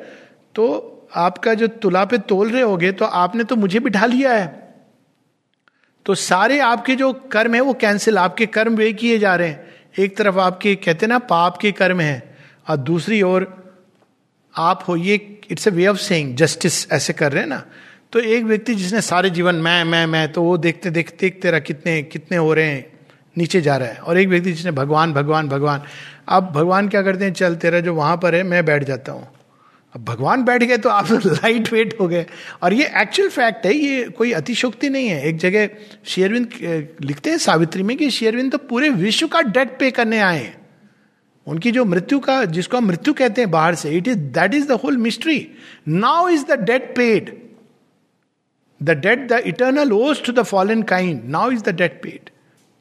[0.56, 4.48] तो आपका जो तुला पे तोल रहे होगे तो आपने तो मुझे बिठा लिया है।
[6.06, 9.66] तो सारे आपके जो कर्म है, वो कैंसिल आपके कर्म वे किए जा रहे हैं।
[10.00, 12.36] एक तरफ़ आपके, कहते ना, पाप के कर्म है,
[12.68, 13.46] और दूसरी ओर
[14.56, 17.64] आप हो, ये it's a way of saying justice ऐसे कर रहे हैं ना।
[18.14, 21.60] तो एक व्यक्ति जिसने सारे जीवन, मैं मैं मैं तो वो देखते देखते देखते रहा,
[21.60, 22.97] कितने कितने हो रहे हैं।
[23.38, 25.82] नीचे जा रहा है और एक व्यक्ति जिसने भगवान भगवान भगवान।
[26.28, 27.34] अब भगवान क्या करते हैं?
[27.34, 29.28] चल, तेरा जो वहाँ पर है, मैं बैठ जाता हूँ।
[29.96, 32.26] अब भगवान बैठ गए तो आप लाइट वेट हो गए।
[32.64, 35.70] और ये एक्चुअल फैक्ट है, ये कोई अतिशोक्ति नहीं है। एक जगह
[36.06, 40.40] शेयरविंद लिखते हैं सावित्री में कि शेयरविंद तो पूरे विश्व का डेट पे करने आए
[40.40, 40.56] हैं।
[41.48, 44.68] उनकी जो मृत्यु का, जिसको हम मृत्यु कहते हैं बाहर से it is that is
[44.68, 45.48] the whole mystery
[45.88, 47.36] now is the debt paid
[48.84, 52.30] the debt the eternal owes to the fallen kind now is the debt paid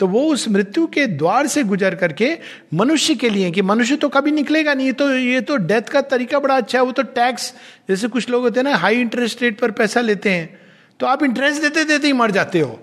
[0.01, 2.31] तो वो उस मृत्यु के द्वार से गुजर करके
[2.75, 6.39] मनुष्य के लिए, कि मनुष्य तो कभी निकलेगा नहीं तो ये तो डेथ का तरीका
[6.39, 7.53] बड़ा अच्छा है, वो तो टैक्स
[7.89, 10.59] जैसे कुछ लोग होते हैं ना हाई इंटरेस्ट रेट पर पैसा लेते हैं
[11.01, 12.79] तो आप इंटरेस्ट देते देते ही मर जाते हो।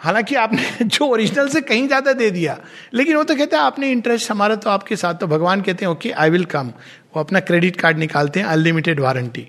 [0.00, 2.58] हालाँकि आपने जो ओरिजिनल से कहीं ज़्यादा दे दिया,
[2.94, 5.92] लेकिन वो तो कहते हैं, आपने इंटरेस्ट हमारा तो आपके साथ तो भगवान कहते हैं
[5.92, 6.72] ओके आई विल कम
[7.16, 9.48] वो अपना क्रेडिट कार्ड निकालते हैं अनलिमिटेड वारंटी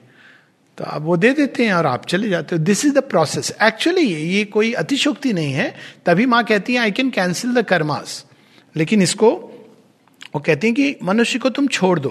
[0.79, 3.51] तो आप वो दे देते हैं और आप चले जाते हो। This is the process
[3.63, 5.73] actually ये कोई अतिशोक्ति नहीं है।
[6.05, 8.25] तभी माँ कहती है I can cancel the karmas
[8.75, 9.29] लेकिन इसको
[10.35, 12.09] वो कहती हैं कि मनुष्य को तुम छोड़ दो।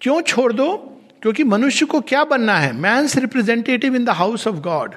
[0.00, 0.76] क्यों छोड़ दो?
[1.22, 2.72] क्योंकि मनुष्य को क्या बनना है?
[2.72, 4.94] Man's representative in the house of God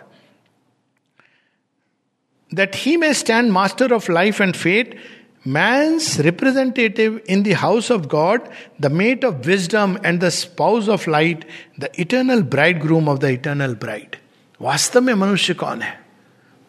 [2.51, 4.99] that he may stand master of life and fate
[5.47, 8.39] man's representative in the house of God,
[8.85, 11.37] the mate of wisdom and the spouse of light,
[11.81, 14.15] the eternal bridegroom of the eternal bride.
[14.61, 16.01] वास्तव में मनुष्य कौन है?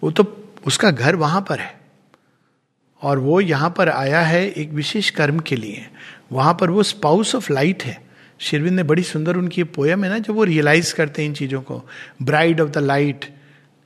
[0.02, 1.80] वो तो उसका घर वहाँ पर है।
[3.02, 5.86] और वो यहाँ पर आया है एक विशेष कर्म के लिए।
[6.32, 8.02] वहाँ पर वो स्पाउस ऑफ़ लाइट है।
[8.38, 11.62] शिरविंद ने बड़ी सुंदर उनकी पोयम है ना जब वो रियलाइज़ करते हैं इन चीज़ों
[11.62, 11.88] को।
[12.22, 13.36] Bride of the light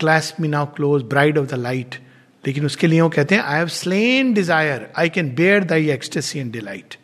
[0.00, 2.05] clasp me now close bride of the light
[2.46, 6.38] लेकिन उसके लिए वो कहते हैं I have slain desire I can bear thy ecstasy
[6.38, 6.94] and delight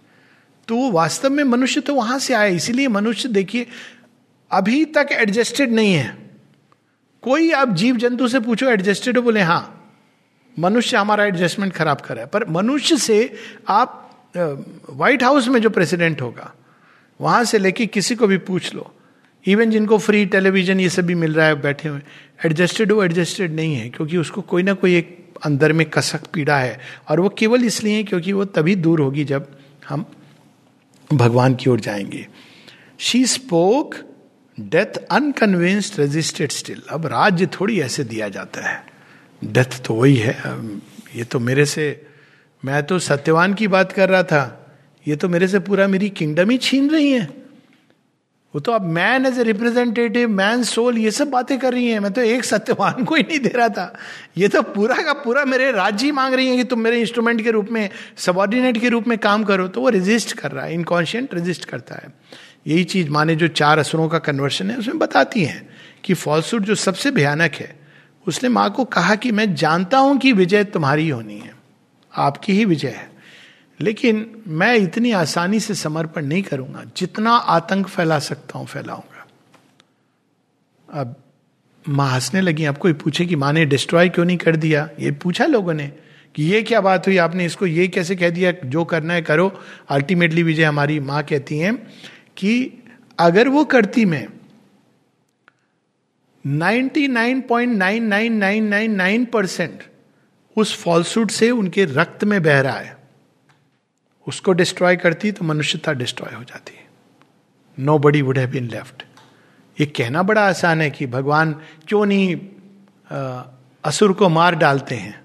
[0.69, 3.67] तो वो वास्तव में मनुष्य तो वहाँ से आया, इसीलिए मनुष्य देखिए,
[4.51, 6.17] अभी तक एडजस्टेड नहीं है।
[7.23, 9.79] कोई आप जीव जंतु से पूछो एडजस्टेड हो, बोले हाँ
[10.57, 13.35] मनुष्य हमारा एडजस्टमेंट खराब कर है। पर मनुष्य से
[13.69, 13.99] आप
[14.37, 16.53] व्हाइट हाउस में जो प्रेसिडेंट होगा,
[17.21, 18.91] वहाँ से लेके किसी को भी पूछ लो।
[19.45, 22.01] इवन जिनको फ्री टेलीविज़न ये सब भी मिल रहा है, बैठे हुए
[22.47, 26.59] एडजस्टेड वो एडजस्टेड नहीं है, क्योंकि उसको कोई ना कोई एक अंदर में कसक पीड़ा
[26.59, 30.05] है। और वो केवल इसलिए क्योंकि वो तभी दूर होगी जब हम
[31.15, 32.27] भगवान की ओर जाएँगे।
[32.99, 33.95] She spoke
[34.61, 38.85] death unconvinced resisted still अब राज्य थोड़ी ऐसे दिया जाता है।
[39.45, 40.37] डेथ तो वही है।
[41.17, 42.07] ये तो मेरे से,
[42.65, 44.75] मैं तो सत्यवान की बात कर रहा था।
[45.09, 47.42] ये तो मेरे से पूरा मेरी किंगडम ही छीन रही है।
[48.55, 52.01] वो तो अब man as a representative man soul ये सब बातें कर रही हैं।
[52.01, 53.99] मैं तो एक सत्यवान को ही नहीं दे रहा था।
[54.37, 57.43] ये तो पूरा का पूरा मेरे राज्य ही मांग रही है कि तुम मेरे इंस्ट्रूमेंट
[57.43, 60.75] के रूप में सबॉर्डिनेट के रूप में काम करो। तो वो रेजिस्ट कर रहा है
[60.75, 62.15] इनकॉन्शियंट रेजिस्ट करता है।
[62.67, 65.69] यही चीज़ माने जो चार असुरों का कन्वर्शन है, उसमें बताती है
[66.05, 67.81] कि फॉल्सूट जो सबसे भयानक है,
[68.27, 71.55] उसने माँ को कहा कि मैं जानता हूँ कि विजय तुम्हारी होनी है।
[72.17, 73.12] आपकी ही विजय है।
[73.83, 79.27] लेकिन मैं इतनी आसानी से समर्पण नहीं करूँगा। जितना आतंक फैला सकता हूँ, फैलाऊँगा।
[80.89, 81.17] अब
[81.89, 84.91] माँ हंसने लगी कोई पूछे कि माँ ने डिस्ट्रॉय क्यों नहीं कर दिया?
[85.01, 85.93] ये पूछा लोगों ने
[86.35, 87.17] कि ये क्या बात हुई?
[87.17, 88.53] आपने इसको ये कैसे कह दिया?
[88.65, 91.89] जो करना है करो। अल्टीमेटली विजय हमारी माँ कहती हैं
[92.37, 92.83] कि
[93.19, 94.29] अगर वो करती मैं
[96.47, 99.83] 99.99999 परसेंट
[100.57, 103.02] उस फॉल्सूट से उनके रक्त में बह रहा है।
[104.27, 106.79] उसको डिस्ट्रॉय करती तो मनुष्यता डिस्ट्रॉय हो जाती।
[107.99, 109.03] Nobody would have been left
[109.77, 111.53] ये कहना बड़ा आसान है कि भगवान
[111.89, 112.37] क्यों नहीं
[113.85, 115.21] असुर को मार डालते हैं?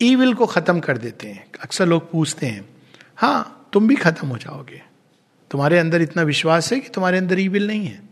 [0.00, 2.68] ईविल को खत्म कर देते हैं। अक्सर लोग पूछते हैं
[3.18, 4.80] हाँ तुम भी खत्म हो जाओगे।
[5.50, 8.02] तुम्हारे अंदर इतना विश्वास है कि तुम्हारे अंदर ईविल नहीं है।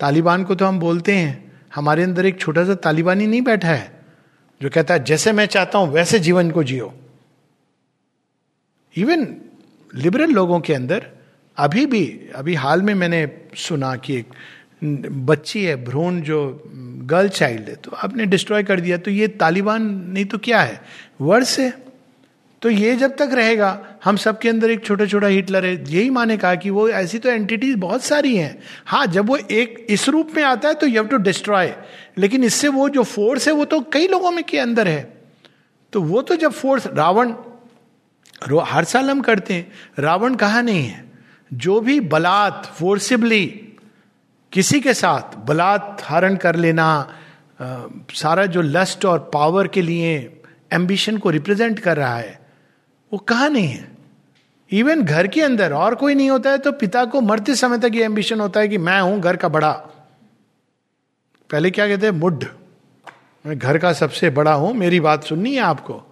[0.00, 4.00] तालिबान को तो हम बोलते हैं, हमारे अंदर एक छोटा सा तालिबानी नहीं बैठा है,
[4.60, 6.92] जो कहता है, जैसे मैं चाहता हूँ, वैसे जीवन को जियो।
[8.98, 9.26] इवन
[9.92, 11.06] लिबरल लोगों के अंदर,
[11.56, 14.26] अभी भी, अभी हाल में मैंने सुना कि एक
[15.26, 16.62] बच्ची है, भ्रूण जो,
[17.04, 19.82] गर्ल चाइल्ड है तो आपने डिस्ट्रॉय कर दिया तो ये तालिबान
[20.12, 20.80] नहीं तो क्या है?
[21.20, 21.70] वर्ष है।
[22.62, 23.68] तो ये जब तक रहेगा,
[24.04, 27.28] हम सबके अंदर एक छोटा छोटा हिटलर है, यही माने कहा कि वो ऐसी तो
[27.28, 30.94] एंटिटीज बहुत सारी हैं। हाँ जब वो एक इस रूप में आता है तो यू
[30.94, 31.74] हैव टू डिस्ट्रॉय
[32.18, 35.02] लेकिन इससे वो जो फोर्स है, वो तो कई लोगों में के अंदर है।
[35.92, 37.32] तो वो तो जब फोर्स रावण
[38.42, 41.04] हर साल हम करते हैं। रावण कहा नहीं है?
[41.50, 43.46] जो भी बलात् फोर्सिबली
[44.52, 46.86] किसी के साथ बलात् हरण कर लेना
[47.60, 47.76] आ,
[48.14, 52.38] सारा जो लस्ट और पावर के लिए एम्बिशन को रिप्रेजेंट कर रहा है
[53.12, 53.88] वो कहा नहीं है?
[54.70, 57.94] इवन घर के अंदर और कोई नहीं होता है तो पिता को मरते समय तक
[57.94, 59.72] ये एम्बिशन होता है कि मैं हूँ घर का बड़ा।
[61.50, 62.12] पहले क्या कहते हैं?
[62.12, 62.44] मुड
[63.44, 66.02] मैं घर का सबसे बड़ा हूँ मेरी बात सुननी है आपको।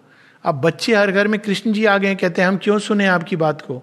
[0.47, 3.37] अब बच्चे हर घर में कृष्ण जी आ गए कहते हैं, हम क्यों सुने आपकी
[3.37, 3.83] बात को?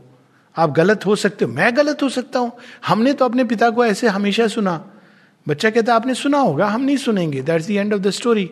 [0.55, 2.51] आप गलत हो सकते हो। मैं गलत हो सकता हूँ।
[2.87, 4.75] हमने तो अपने पिता को ऐसे हमेशा सुना।
[5.47, 8.49] बच्चा कहता आपने सुना होगा, हम नहीं सुनेंगे। That's the end of the story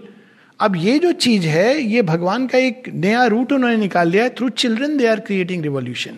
[0.59, 4.29] अब ये जो चीज़ है, ये भगवान का एक नया रूट उन्होंने निकाल लिया है।
[4.29, 6.17] Through children they are creating revolution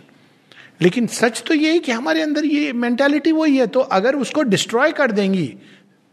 [0.82, 4.44] लेकिन सच तो ये है कि हमारे अंदर ये मेंटेलिटी वही है। तो अगर उसको
[4.44, 5.54] डिस्ट्रॉय कर देंगी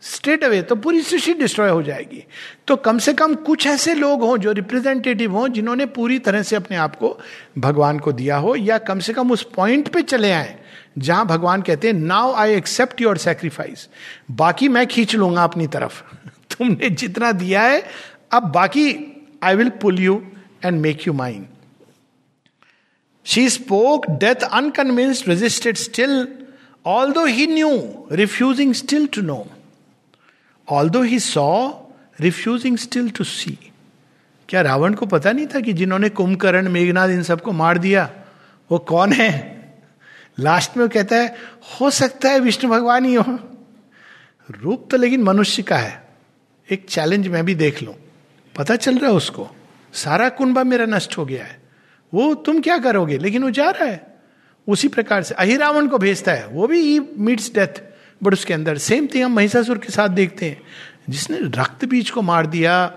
[0.03, 2.23] स्ट्रेट अवे तो पूरी सृष्टि डिस्ट्रॉय हो जाएगी।
[2.67, 6.57] तो कम से कम कुछ ऐसे लोग हों जो रिप्रेजेंटेटिव हों, जिन्होंने पूरी तरह से
[6.57, 7.19] अपने आप को
[7.59, 10.59] भगवान को दिया हो, या कम से कम उस पॉइंट पे चले आए,
[10.99, 13.89] जहाँ भगवान कहते हैं now I accept your sacrifice
[14.31, 16.03] बाकी मैं खींच लूँगा अपनी तरफ़।
[16.51, 17.83] तुमने जितना दिया है,
[18.33, 18.89] अब बाकी
[19.43, 20.23] I will pull you
[20.65, 21.47] and make you mind
[23.27, 26.27] she spoke death unconvinced resisted still
[27.13, 27.71] although he knew
[28.13, 29.47] refusing still to know
[30.91, 31.73] although he saw
[32.21, 33.59] refusing still to see
[34.49, 38.11] क्या रावण को पता नहीं था कि जिन्होंने कुंभकर्ण मेघनाथ इन सबको मार दिया,
[38.71, 39.61] वो कौन है?
[40.41, 41.37] लास्ट में वो कहता है,
[41.81, 43.39] हो सकता है विष्णु भगवान ही हो।
[44.63, 46.09] रूप तो लेकिन मनुष्य का है।
[46.71, 47.95] एक चैलेंज मैं भी देख लू।
[48.57, 49.49] पता चल रहा है उसको।
[49.93, 51.63] सारा कुंभा मेरा नष्ट हो गया है।
[52.15, 53.19] वो तुम क्या करोगे?
[53.19, 54.19] लेकिन वो जा रहा है।
[54.69, 57.90] उसी प्रकार से अहिरावण को भेजता है। वो भी मीट्स डेथ
[58.23, 60.63] बट उसके अंदर सेम थिंग हम महिषासुर के साथ देखते हैं।
[61.11, 62.93] जिसने रक्त बीज को मार दिया,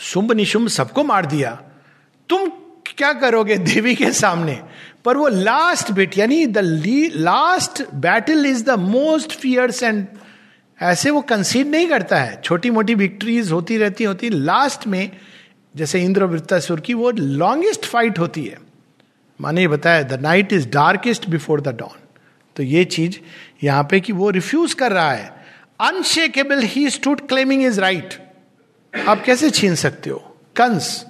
[0.00, 1.62] शुंभ निशुंभ सबको मार दिया,
[2.28, 2.48] तुम
[2.86, 4.62] क्या करोगे देवी के सामने?
[5.04, 6.58] पर वो लास्ट बिट, यानी the
[7.14, 10.06] last battle is the most fierce and
[10.82, 15.10] ऐसे वो कंसीड नहीं करता है। छोटी मोटी विक्ट्रीज होती रहती, होती लास्ट में,
[15.76, 18.58] जैसे इंद्र वृत्तासुर की वो लॉन्गेस्ट फाइट होती है।
[19.40, 22.03] माने बताया the night is darkest before the dawn
[22.56, 23.18] तो ये चीज़
[23.62, 25.44] यहाँ पे कि वो रिफ्यूज कर रहा है।
[25.80, 28.14] Unshakable he stood claiming his right
[29.08, 30.36] आप कैसे छीन सकते हो?
[30.56, 31.06] कंस,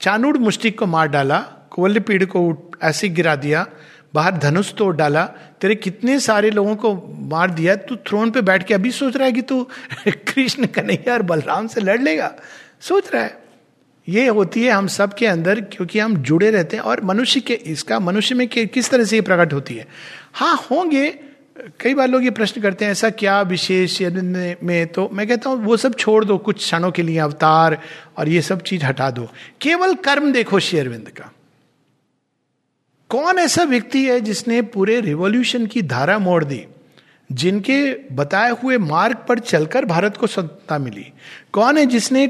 [0.00, 1.38] चानुड़ मुस्टिक को मार डाला
[1.70, 3.66] कोल्लपीड़ को ऐसे गिरा दिया,
[4.14, 5.24] बाहर धनुष तोड़ डाला,
[5.60, 9.26] तेरे कितने सारे लोगों को मार दिया, तू थ्रोन पे बैठ के अभी सोच रहा
[9.26, 9.68] है कि तू
[10.08, 12.34] कृष्ण कन्हैया और बलराम से लड़ लेगा।
[12.80, 13.38] सोच रहा है।
[14.08, 17.54] ये होती है हम सब के अंदर, क्योंकि हम जुड़े रहते हैं, और मनुष्य के,
[17.54, 19.86] इसका मनुष्य में किस तरह से ये प्रकट होती है?
[20.34, 21.08] हाँ होंगे।
[21.80, 25.64] कई बार लोग ये प्रश्न करते हैं, ऐसा क्या विशेष में तो मैं कहता हूँ,
[25.64, 27.80] वो सब छोड़ दो, कुछ क्षणों के लिए अवतार
[28.18, 29.28] और ये सब चीज़ हटा दो।
[29.60, 31.30] केवल कर्म देखो शेरविंद का।
[33.10, 36.64] कौन ऐसा व्यक्ति है जिसने पूरे रिवॉल्यूशन की धारा मोड़ दी,
[37.30, 41.06] जिनके बताए हुए मार्ग पर चलकर भारत को स्वतंत्रता मिली?
[41.52, 42.28] कौन है जिसने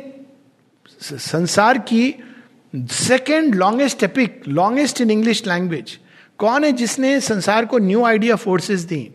[1.01, 2.15] संसार की
[2.75, 5.99] second longest epic longest in English language
[6.39, 9.11] कौन है जिसने संसार को न्यू आइडिया फोर्सेस दी?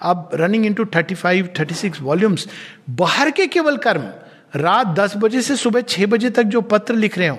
[0.00, 2.48] अब running into thirty five thirty six volumes
[2.90, 4.12] बाहर के केवल कर्म,
[4.56, 7.38] रात दस बजे से सुबह छह बजे तक जो पत्र लिख रहे हो,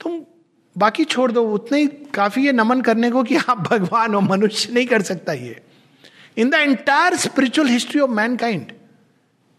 [0.00, 0.20] तुम
[0.76, 4.72] बाकी छोड़ दो, उतना ही काफ़ी है नमन करने को कि आप भगवान हो, मनुष्य
[4.72, 5.60] नहीं कर सकता ये।
[6.36, 8.72] In the entire spiritual history of mankind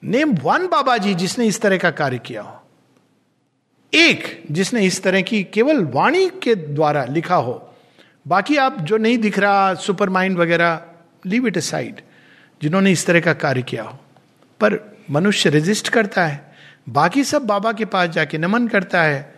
[0.04, 2.62] name one baba ji जिसने इस तरह का कार्य किया हो।
[3.94, 7.69] एक जिसने इस तरह की केवल वाणी के द्वारा लिखा हो
[8.30, 10.82] बाकी आप जो नहीं दिख रहा, सुपर माइंड वगैरह
[11.26, 12.02] लीव इट साइड
[12.62, 14.00] जिन्होंने इस तरह का कार्य किया हो।
[14.60, 16.56] पर मनुष्य रेजिस्ट करता है।
[16.90, 19.36] बाकी सब बाबा के पास जाके नमन करता है।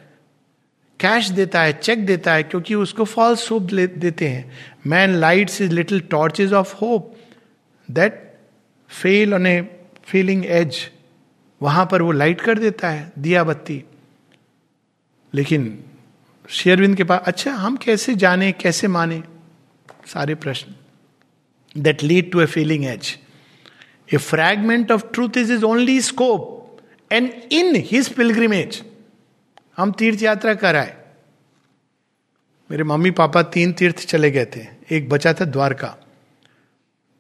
[1.00, 4.52] कैश देता है चेक देता है, क्योंकि उसको फॉल्स होप देते हैं।
[4.88, 7.16] Man lights is little torches of hope
[7.92, 8.38] that
[8.90, 9.62] fail on a
[10.04, 10.78] failing edge
[11.62, 13.84] वहाँ पर वो लाइट कर देता है दिया बत्ती
[15.34, 15.84] लेकिन
[16.52, 19.24] शेयरविंद के पास अच्छा हम कैसे जाने, कैसे माने?
[20.06, 20.76] सारे प्रश्न।
[21.82, 23.18] That lead to a failing edge
[24.14, 26.78] a fragment of truth is his only scope
[27.12, 28.84] and in his pilgrimage
[29.78, 30.98] हम तीर्थ यात्रा कराए
[32.72, 35.88] मेरे मम्मी पापा तीन तीर्थ चले गए थे। एक बचा था द्वारका।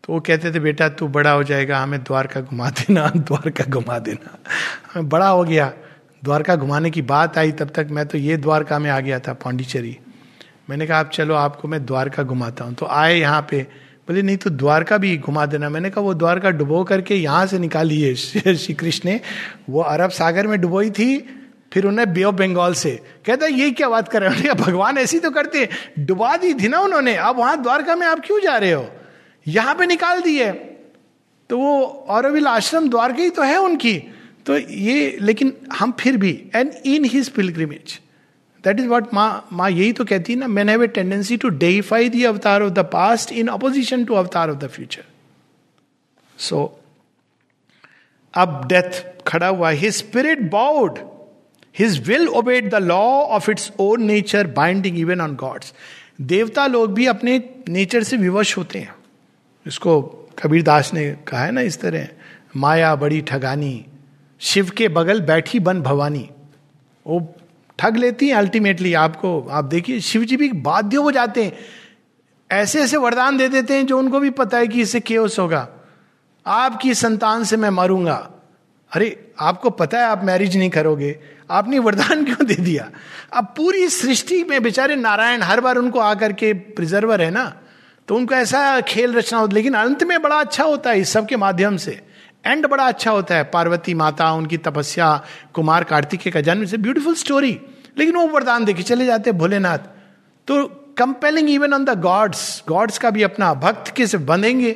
[0.04, 4.00] तो वो कहते थे, बेटा, तू बड़ा हो जाएगा, हमें द्वारका घुमा देना, द्वारका घुमा
[4.00, 4.40] देना।
[4.94, 5.74] हमें बड़ा हो गया।
[6.24, 9.34] द्वारका घुमाने की बात आई, तब तक मैं तो ये द्वारका में आ गया था,
[9.34, 9.98] पांडिचेरी।
[10.70, 13.62] मैंने कहा, आप चलो, आपको मैं द्वारका घुमाता हूँ। तो आए यहाँ पे,
[14.08, 17.60] बोले, नहीं तो द्वारका भी घुमा देना। मैंने कहा, वो द्वारका डुबो करके यहाँ से
[17.60, 18.16] निकाली है।
[18.56, 19.22] श्री कृष्ण ने,
[19.70, 21.38] वो अरब सागर में डुबोई थी,
[21.74, 24.56] फिर उन्हें बे ऑफ़ बंगाल से। कहता, ये क्या बात कर रहे हो?
[24.56, 25.70] भगवान ऐसी तो करते
[26.00, 28.90] डुबा दी थी ना उन्होंने, अब वहाँ द्वारका में आप क्यों जा रहे हो?
[29.48, 30.52] यहाँ पे निकाल दिए।
[31.50, 34.04] तो वो औरविल आश्रम द्वारका ही तो है उनकी।
[34.46, 38.00] तो ये, लेकिन हम फिर भी and in his pilgrimage
[38.64, 41.50] that is what माँ माँ यही तो कहती है ना man have a tendency to
[41.50, 45.04] defy the avatar of the past in opposition to avatar of the future
[46.38, 46.80] so
[48.34, 51.00] अब डेथ खड़ा हुआ his spirit bowed
[51.80, 55.74] his will obeyed the law of its own nature binding even on gods
[56.22, 58.96] देवता लोग भी अपने nature से विवश होते हैं।
[59.68, 60.02] इसको
[60.40, 62.08] कबीर दास ने कहा है ना इस तरह,
[62.56, 63.86] माया बड़ी ठगानी
[64.42, 66.30] शिव के बगल बैठी बन भवानी।
[67.08, 67.36] वो
[67.80, 71.58] ठग लेती हैं अल्टीमेटली आपको, आप देखिए, शिव जी भी बाध्य हो जाते हैं।
[72.52, 75.70] ऐसे ऐसे वरदान दे देते हैं जो उनको भी पता है कि इससे केस होगा।
[76.48, 78.32] आपकी संतान से मैं मरूँगा।
[78.92, 81.20] अरे, आपको पता है, आप मैरिज नहीं करोगे।
[81.52, 82.92] आपने वरदान क्यों दे दिया?
[83.34, 87.58] अब पूरी सृष्टि में बेचारे नारायण हर बार उनको आकर के प्रिजर्वर है ना?
[88.08, 91.28] तो उनको ऐसा खेल रचना होता लेकिन अंत में बड़ा अच्छा होता है इस सब
[91.28, 92.11] के माध्यम से।
[92.46, 95.24] एंड बड़ा अच्छा होता है, पार्वती माता, उनकी तपस्या,
[95.54, 97.60] कुमार कार्तिकेय का जन्म से ब्यूटीफुल स्टोरी
[97.98, 99.78] लेकिन वो वरदान देखे चले जाते हैं भोलेनाथ।
[100.48, 100.66] तो
[100.98, 104.72] compelling even on the gods gods का भी अपना भक्त के से बंधेंगे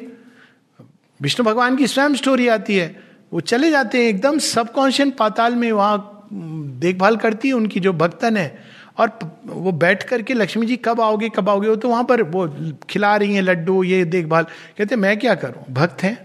[1.20, 2.88] विष्णु भगवान की स्वयं स्टोरी आती है।
[3.34, 8.38] वो चले जाते हैं एकदम सबकॉन्शियन पाताल में, वहाँ देखभाल करती है उनकी जो भक्तन
[8.38, 8.64] है।
[9.00, 9.12] और
[9.46, 12.48] वो बैठ करके लक्ष्मी जी कब आओगे कब आओगे, वो तो वहाँ पर वो
[12.90, 14.44] खिला रही हैं लड्डू, ये देखभाल।
[14.78, 15.74] कहते मैं क्या करूँ?
[15.74, 16.18] भक्त हैं?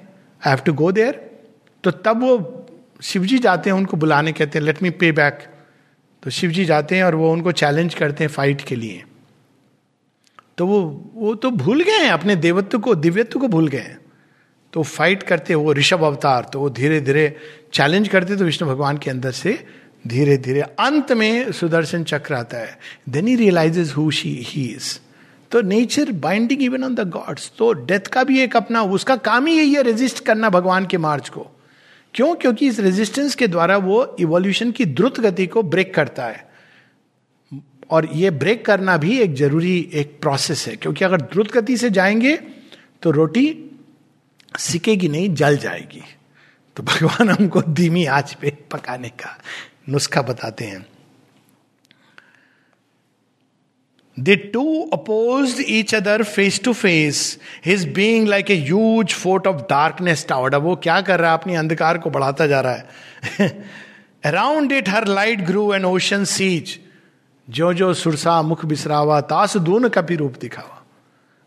[0.42, 1.29] I have to go there
[1.84, 2.66] तो तब वो
[3.02, 5.46] शिव जी जाते हैं, उनको बुलाने कहते हैं लेट मी पे बैक
[6.22, 9.02] तो शिव जी जाते हैं और वो उनको चैलेंज करते हैं फाइट के लिए।
[10.58, 10.80] तो वो
[11.14, 13.98] वो तो भूल गए हैं, अपने देवत्व को, दिव्यत्व को भूल गए हैं।
[14.72, 17.36] तो फाइट करते वो ऋषभ अवतार तो वो धीरे धीरे
[17.72, 19.58] चैलेंज करते तो विष्णु भगवान के अंदर से
[20.04, 22.78] धीरे धीरे अंत में सुदर्शन चक्र आता है।
[23.08, 24.98] Then he realizes who she he is
[25.50, 29.46] तो nature binding even on the gods तो डेथ का भी एक अपना, उसका काम
[29.46, 31.46] ही यही है रेजिस्ट करना भगवान के मार्च को।
[32.14, 32.34] क्यों?
[32.34, 36.50] क्योंकि इस रेजिस्टेंस के द्वारा वो इवोल्यूशन की द्रुत गति को ब्रेक करता है।
[37.90, 41.90] और ये ब्रेक करना भी एक ज़रूरी एक प्रोसेस है। क्योंकि अगर द्रुत गति से
[41.90, 42.36] जाएँगे
[43.02, 43.70] तो रोटी
[44.58, 46.02] सिकेगी नहीं, जल जाएगी।
[46.76, 49.38] तो भगवान हमको धीमी आँच पे पकाने का
[49.88, 50.86] नुस्खा बताते हैं।
[54.20, 59.56] The two oppose each other face to face his being like a huge fort of
[59.70, 61.38] darkness towered वो क्या कर रहा है?
[61.38, 63.48] अपनी अंधकार को बढ़ाता जा रहा है।
[64.24, 66.78] Around it her light grew and ocean seas
[67.48, 70.84] जो जो सुरसा, मुख बिसरावा, तास दून कपि रूप दिखावा।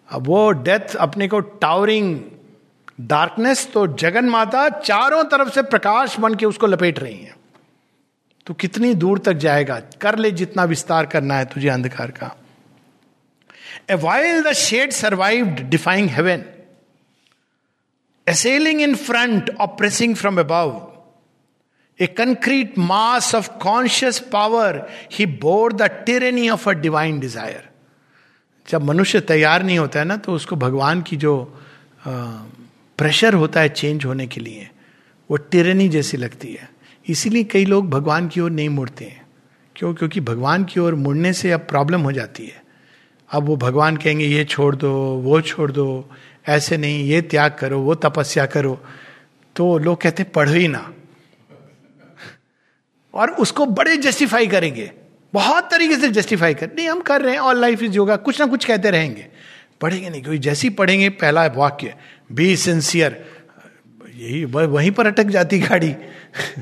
[0.09, 2.19] अब वो डेथ अपने को टावरिंग
[3.01, 7.35] डार्कनेस तो जगन माता चारों तरफ़ से प्रकाश बन के उसको लपेट रही है।
[8.47, 9.79] तो कितनी दूर तक जाएगा?
[10.01, 12.35] कर ले जितना विस्तार करना है तुझे अंधकार का।
[13.91, 16.43] A while the shade survived defying heaven
[18.27, 20.89] assailing in front or pressing from above.
[21.99, 27.63] A concrete mass of conscious power, he bore the tyranny of a divine desire.
[28.67, 31.33] जब मनुष्य तैयार नहीं होता है ना तो उसको भगवान की जो
[32.99, 34.69] प्रेशर होता है चेंज होने के लिए
[35.29, 36.69] वो टिरनी जैसी लगती है
[37.09, 39.25] इसीलिए कई लोग भगवान की ओर नहीं मुड़ते हैं
[39.75, 42.62] क्यों क्योंकि भगवान की ओर मुड़ने से अब प्रॉब्लम हो जाती है
[43.33, 46.09] अब वो भगवान कहेंगे, ये छोड़ दो, वो छोड़ दो,
[46.47, 48.83] ऐसे नहीं, ये त्याग करो, वो तपस्या करो।
[49.55, 50.93] तो लोग कहते पढ़ो ही ना।
[53.13, 54.91] और उसको बड़े जस्टिफाई करेंगे।
[55.33, 58.39] बहुत तरीके से जस्टिफाई कर, नहीं, हम कर रहे हैं ऑल लाइफ इज़ योगा कुछ
[58.39, 59.27] ना कुछ कहते रहेंगे।
[59.81, 61.95] पढ़ेंगे नहीं, क्योंकि जैसे ही पढ़ेंगे, पहला वाक्य
[62.31, 63.25] बी सिंसियर
[64.15, 65.95] यही, वहीं पर अटक जाती गाड़ी।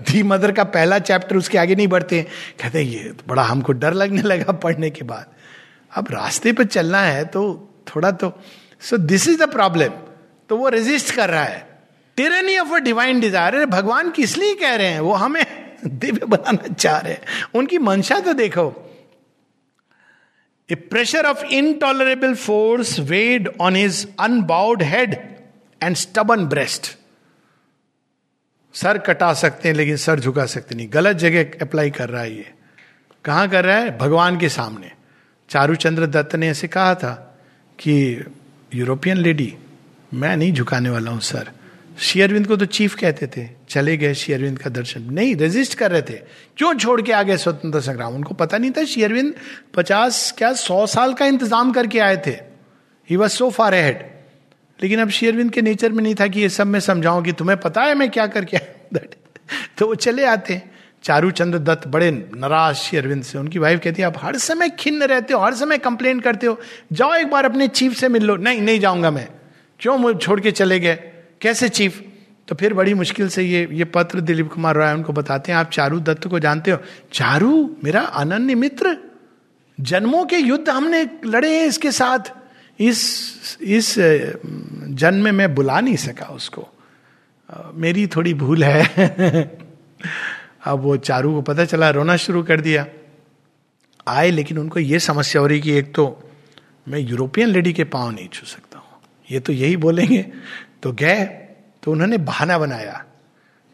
[0.00, 2.22] दी मदर का पहला चैप्टर उसके आगे नहीं बढ़ते।
[2.62, 5.26] कहते ये तो बड़ा हमको डर लगने लगा पढ़ने के बाद।
[5.92, 7.42] अब रास्ते पर चलना है तो
[7.88, 8.32] थोड़ा तो
[8.80, 9.88] so this is the problem
[10.48, 11.66] तो वो रेजिस्ट कर रहा है।
[12.16, 15.00] Tyranny of a divine desire भगवान किस लिए कह रहे हैं?
[15.00, 15.44] वो हमें
[15.86, 17.22] दिव्य बनाना चाह रहे हैं।
[17.54, 18.66] उनकी मंशा तो देखो।
[20.70, 25.14] A pressure of intolerable force weighed on his unbowed head
[25.82, 26.96] and stubborn breast
[28.74, 32.36] sir कटा सकते हैं, लेकिन सर झुका सकते नहीं। गलत जगह अप्लाई कर रहा है
[32.36, 32.52] ये।
[33.24, 33.98] कहाँ कर रहा है?
[33.98, 34.90] भगवान के सामने।
[35.50, 37.38] चारूचंद्र दत्त ने ऐसे कहा था
[37.78, 38.24] कि
[38.74, 39.56] यूरोपियन लेडी
[40.14, 41.50] मैं नहीं झुकाने वाला हूँ सर
[41.98, 46.02] शेयरविंद को तो चीफ कहते थे, चले गए शेयरविंद का दर्शन। नहीं रेजिस्ट कर रहे
[46.02, 46.14] थे।
[46.56, 48.14] क्यों छोड़ के आ गए स्वतंत्रता संग्राम?
[48.14, 49.34] उनको पता नहीं था शेयरविंद
[49.74, 52.36] पचास क्या सौ साल का इंतज़ाम करके आए थे।
[53.10, 54.02] He was so far head
[54.82, 57.58] लेकिन अब शेयरविंद के नेचर में नहीं था कि ये सब मैं समझाऊं कि तुम्हें
[57.60, 59.00] पता है मैं क्या करके आया
[59.78, 64.08] तो वो चले आते। चारू चंद्र दत्त बड़े नाराज़ शेयरविंद से। उनकी वाइफ कहती है,
[64.08, 66.60] आप हर समय खिन्न रहते हो, हर समय कंप्लेन करते हो।
[66.92, 69.28] जाओ एक बार अपने चीफ से मिल लो। नहीं नहीं जाऊँगा मैं।
[69.80, 70.94] क्यों छोड़ के चले गए?
[71.40, 72.04] कैसे चीफ
[72.48, 75.70] तो फिर बड़ी मुश्किल से ये ये पत्र दिलीप कुमार राय उनको बताते हैं, आप
[75.70, 76.78] चारू दत्त को जानते हो?
[77.12, 78.96] चारू, मेरा अनन्य मित्र।
[79.80, 82.18] जन्मों के युद्ध हमने लड़े हैं इसके साथ।
[82.80, 83.30] इस
[83.62, 83.94] इस
[84.88, 86.68] जन्म में मैं बुला नहीं सका उसको।
[87.74, 89.58] मेरी थोड़ी भूल है।
[90.62, 92.86] अब वो चारू को पता चला, रोना शुरू कर दिया।
[94.08, 96.32] आए, लेकिन उनको ये समस्या हो रही कि एक तो
[96.88, 99.00] मैं यूरोपियन लेडी के पाँव नहीं छू सकता हूँ।
[99.30, 100.22] ये तो यही बोलेंगे।
[100.82, 101.24] तो गए
[101.82, 103.04] तो उन्होंने बहाना बनाया।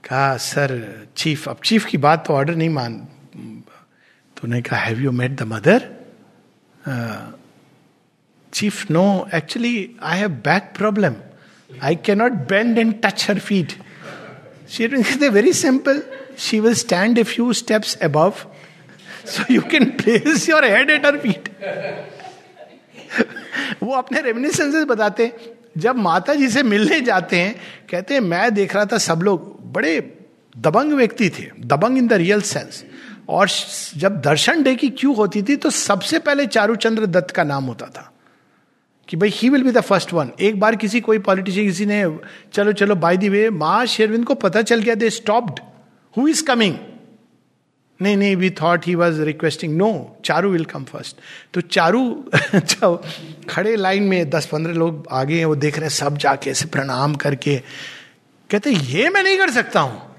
[0.05, 2.95] कहा, सर, चीफ, अब चीफ की बात तो ऑर्डर नहीं मान
[4.37, 5.89] तो उन्होंने कहा have you met the Mother
[8.53, 11.14] chief no actually I have back problem
[11.82, 13.72] I cannot bend and touch her feet
[14.68, 14.87] she
[15.28, 16.03] very simple
[16.39, 18.32] she will stand a few steps above
[19.26, 21.49] so you can place your head at her feet
[23.82, 27.55] वो अपने reminiscences बताते हैं। जब माता जी से मिलने जाते हैं,
[27.91, 29.99] कहते हैं, मैं देख रहा था सब लोग बड़े
[30.55, 32.82] दबंग व्यक्ति थे, दबंग इन द रियल सेंस
[33.28, 33.49] और
[33.97, 37.87] जब दर्शन डे की क्यू होती थी तो सबसे पहले चारूचंद्र दत्त का नाम होता
[37.87, 38.12] था।
[39.09, 42.05] कि भाई he will be the first one एक बार किसी कोई पॉलिटिशियन किसी ने,
[42.53, 45.61] चलो चलो बाय दी वे माँ शेरविंद को पता चल गया they stopped
[46.16, 46.78] who is coming
[48.02, 51.16] नहीं नहीं we thought he was requesting no Charu will come first
[51.54, 53.02] तो चारू जब
[53.48, 56.66] खड़े लाइन में दस पंद्रह लोग आगे हैं, वो देख रहे हैं, सब जाके ऐसे
[56.66, 57.62] प्रणाम करके।
[58.50, 60.16] कहते ये मैं नहीं कर सकता हूँ।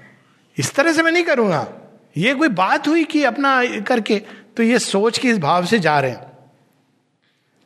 [0.58, 1.68] इस तरह से मैं नहीं करूँगा।
[2.16, 4.18] ये कोई बात हुई कि अपना करके?
[4.56, 6.20] तो ये सोच के इस भाव से जा रहे हैं।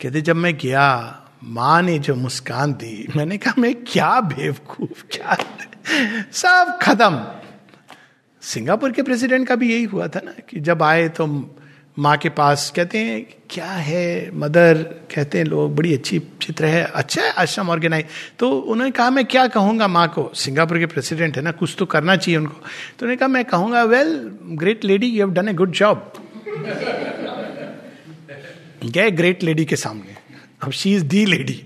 [0.03, 5.37] कहते जब मैं गया, माँ ने जो मुस्कान दी, मैंने कहा, मैं क्या बेवकूफ़, क्या
[6.33, 7.42] सब खत्म।
[8.43, 11.27] सिंगापुर के प्रेसिडेंट का भी यही हुआ था ना कि जब आए तो
[11.97, 14.83] माँ के पास कहते हैं, क्या है, मदर?
[15.15, 18.05] कहते हैं, लोग, बड़ी अच्छी चित्र है अच्छा है, आश्रम ऑर्गेनाइज
[18.39, 20.31] तो उन्होंने कहा, मैं क्या कहूँगा माँ को?
[20.35, 22.55] सिंगापुर के प्रेसिडेंट है ना, कुछ तो करना चाहिए उनको.
[22.55, 24.15] तो उन्होंने कहा, मैं कहूँगा well
[24.59, 26.13] great lady you have done a good job
[28.85, 30.17] गए ग्रेट लेडी के सामने।
[30.63, 31.63] अब she is the lady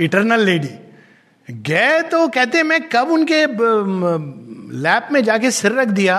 [0.00, 0.70] eternal lady
[1.48, 3.44] गए तो कहते मैं कब उनके
[4.76, 6.16] लैब में जाके सिर रख दिया,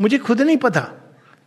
[0.00, 0.80] मुझे खुद नहीं पता।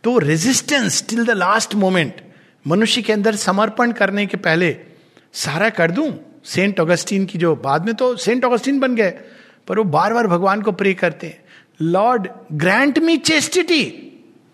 [0.04, 2.20] तो resistance till the last moment
[2.64, 4.76] मनुष्य के अंदर समर्पण करने के पहले
[5.34, 6.12] सारा कर दूँ?
[6.44, 9.10] सेंट ऑगस्टीन की जो बाद में तो सेंट ऑगस्टीन बन गए,
[9.68, 11.44] पर वो बार बार भगवान को प्रे करते हैं।
[11.80, 13.82] Lord grant me chastity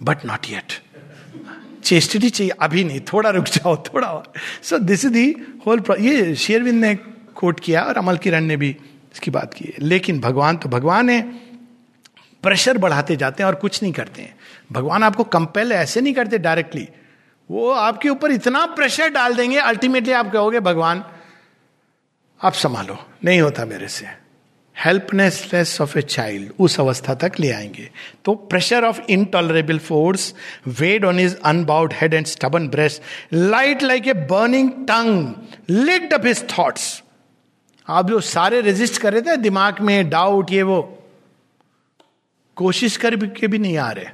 [0.01, 0.81] but not yet
[1.85, 4.33] chastity चाहिए, अभी नहीं, थोड़ा रुक जाओ, थोड़ा और।
[4.63, 5.35] So this is the
[5.67, 6.95] whole ये शेरविंद ने
[7.35, 8.77] कोट किया और अमल किरण ने भी
[9.15, 11.21] इसकी बात की लेकिन भगवान तो भगवान है
[12.43, 14.37] प्रेशर बढ़ाते जाते हैं और कुछ नहीं करते हैं।
[14.73, 16.89] भगवान आपको कंपेल ऐसे नहीं करते डायरेक्टली।
[17.51, 21.05] वो आपके ऊपर इतना प्रेशर डाल देंगे, अल्टीमेटली आप कहोगे, भगवान,
[22.43, 24.07] आप संभालो। नहीं होता मेरे से।
[24.85, 27.91] हेल्पनेसनेस ऑफ़ ए चाइल्ड उस अवस्था तक ले आएँगे।
[28.25, 30.35] तो pressure of intolerable force
[30.67, 35.35] weighed on his unbowed head and stubborn breast, light like a burning tongue,
[35.71, 37.03] lit up his thoughts.
[37.89, 40.99] आप जो सारे रेजिस्ट कर रहे थे, दिमाग में डाउट, ये वो
[42.57, 44.05] कोशिश कर के भी नहीं आ रहे,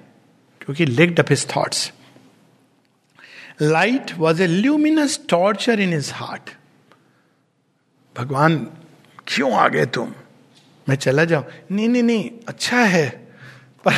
[0.60, 1.92] क्योंकि licked up his thoughts
[3.62, 6.50] light was a luminous torture in his heart
[8.16, 8.56] भगवान,
[9.26, 10.12] क्यों आ गए तुम?
[10.86, 13.08] मैं चला जाऊँ। नहीं नहीं नहीं अच्छा है,
[13.84, 13.92] पर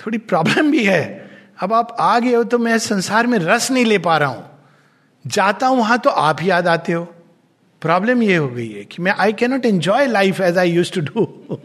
[0.00, 1.04] थोड़ी प्रॉब्लम भी है।
[1.58, 4.44] अब आप आ गए हो तो मैं संसार में रस नहीं ले पा रहा हूँ।
[5.24, 7.04] जाता हूँ वहाँ तो आप याद आते हो।
[7.82, 11.00] प्रॉब्लम ये हो गई है कि मैं I cannot enjoy life as I used to
[11.02, 11.58] do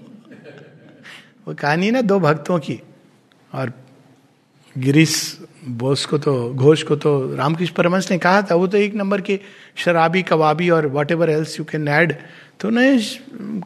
[1.47, 2.79] वो कहानी ना दो भक्तों की।
[3.53, 3.73] और
[4.75, 8.95] गिरीश बोस को तो घोष को तो रामकृष्ण परमंश ने कहा था, वो तो एक
[8.95, 9.39] नंबर के
[9.75, 12.15] शराबी, कबाबी और whatever else you can add
[12.59, 12.97] तो उन्होंने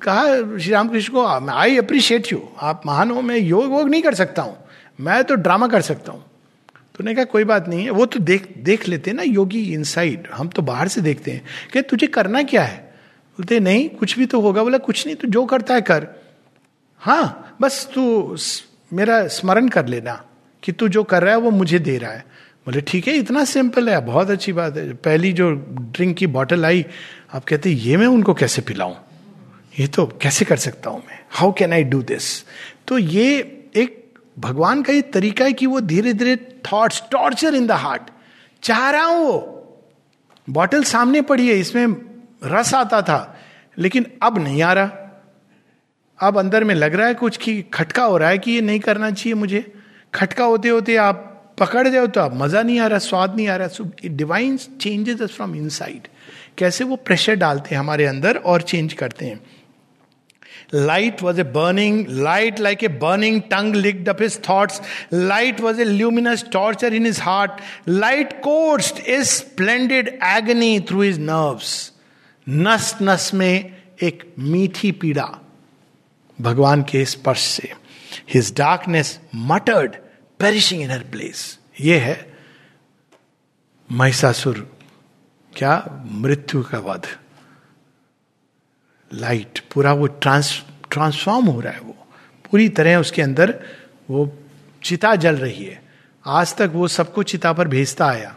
[0.02, 4.14] कहा, श्री रामकृष्ण को आई अप्रिशिएट यू आप महान हो, मैं योग वोग नहीं कर
[4.14, 4.58] सकता हूँ।
[5.02, 8.20] मैं तो ड्रामा कर सकता हूँ। तो उन्होंने कहा, कोई बात नहीं है। वो तो
[8.20, 12.08] देख देख लेते हैं ना योगी इनसाइड हम तो बाहर से देखते हैं। कि तुझे
[12.08, 12.78] करना क्या है?
[13.40, 16.08] बोलते, नहीं, कुछ भी तो होगा। बोला, कुछ नहीं तो जो करता है कर।
[17.06, 18.36] हाँ बस तू
[18.94, 20.14] मेरा स्मरण कर लेना
[20.64, 22.26] कि तू जो कर रहा है वो मुझे दे रहा है।
[22.66, 26.66] बोले, ठीक है, इतना सिंपल है, बहुत अच्छी बात है। पहली जो ड्रिंक की बॉटल
[26.66, 26.86] आई,
[27.34, 28.96] आप कहते, ये मैं उनको कैसे पिलाऊं?
[29.80, 31.20] ये तो कैसे कर सकता हूँ मैं?
[31.30, 32.44] How can I do this
[32.88, 33.38] तो ये
[33.76, 34.04] एक
[34.40, 36.36] भगवान का ये तरीका है कि वो धीरे धीरे
[36.66, 38.10] thoughts torture in the heart
[38.64, 39.40] चाह रहा हूँ वो।
[40.48, 41.96] बॉटल सामने पड़ी है, इसमें
[42.44, 43.38] रस आता था,
[43.78, 45.02] लेकिन अब नहीं आ रहा।
[46.20, 48.80] अब अंदर में लग रहा है कुछ कि खटका हो रहा है कि ये नहीं
[48.80, 49.66] करना चाहिए मुझे।
[50.14, 53.56] खटका होते होते आप पकड़ जाओ तो आप मज़ा नहीं आ रहा, स्वाद नहीं आ
[53.56, 56.08] रहा। So divine changes from inside
[56.58, 59.40] कैसे वो प्रेशर डालते हैं हमारे अंदर और चेंज करते हैं।
[60.74, 64.82] Light was a burning light like a burning tongue licked up his thoughts
[65.14, 71.20] light was a luminous torture in his heart light coursed a splendid agony through his
[71.20, 71.92] nerves
[72.48, 75.30] नस नस में एक मीठी पीड़ा।
[76.42, 77.72] भगवान के स्पर्श से।
[78.30, 79.96] His darkness muttered
[80.40, 82.34] perishing in her place ये है
[83.90, 84.78] महिषासुर
[85.54, 86.04] क्या?
[86.12, 87.08] मृत्यु का वध।
[89.12, 91.96] लाइट पूरा वो ट्रांस ट्रांसफॉर्म हो रहा है वो।
[92.52, 93.60] पूरी तरह उसके अंदर
[94.10, 94.38] वो
[94.84, 95.82] चिता जल रही है।
[96.26, 98.36] आज तक वो सबको चिता पर भेजता आया।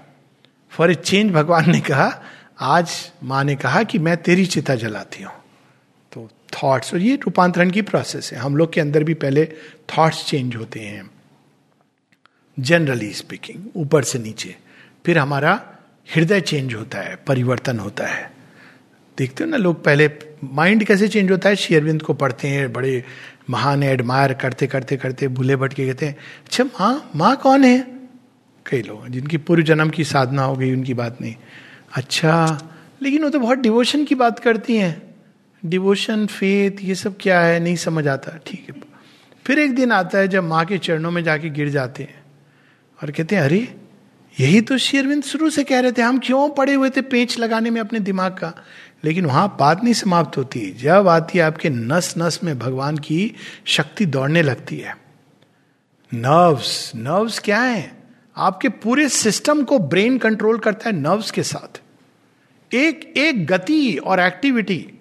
[0.70, 2.22] फॉर ए चेंज भगवान ने कहा,
[2.60, 5.37] आज माँ ने कहा कि मैं तेरी चिता जलाती हूँ।
[6.52, 9.44] थॉट्स और ये रूपांतरण की प्रोसेस है। हम लोग के अंदर भी पहले
[9.88, 11.10] थॉट्स चेंज होते हैं।
[12.58, 14.56] जनरली स्पीकिंग ऊपर से नीचे।
[15.06, 15.60] फिर हमारा
[16.14, 18.30] हृदय चेंज होता है, परिवर्तन होता है।
[19.18, 20.10] देखते हो ना लोग पहले
[20.44, 21.56] माइंड कैसे चेंज होता है?
[21.56, 23.04] शेयरविंद को पढ़ते हैं, बड़े
[23.50, 27.80] महान एडमायर करते करते करते, भूले भटके कहते हैं अच्छा माँ माँ कौन है?
[28.66, 31.34] कई लोग जिनकी पूर्व जन्म की साधना हो गई, उनकी बात नहीं।
[31.94, 32.62] अच्छा
[33.02, 35.07] लेकिन वो तो बहुत डिवोशन की बात करती हैं।
[35.66, 37.60] डिवोशन फेथ ये सब क्या है?
[37.60, 38.74] नहीं समझ आता। ठीक है।
[39.46, 42.22] फिर एक दिन आता है जब माँ के चरणों में जाके गिर जाते हैं
[43.02, 43.74] और कहते हैं, अरे,
[44.40, 47.70] यही तो शेरविंद शुरू से कह रहे थे, हम क्यों पड़े हुए थे पेच लगाने
[47.70, 48.64] में अपने दिमाग का?
[49.04, 53.34] लेकिन वहाँ बात नहीं समाप्त होती। जब आती है आपके नस नस में भगवान की
[53.64, 54.98] शक्ति दौड़ने लगती है।
[56.14, 57.92] नर्व्स नर्व्स क्या है?
[58.36, 61.80] आपके पूरे सिस्टम को ब्रेन कंट्रोल करता है नर्व्स के साथ।
[62.74, 64.92] एक एक गति और एक्टिविटी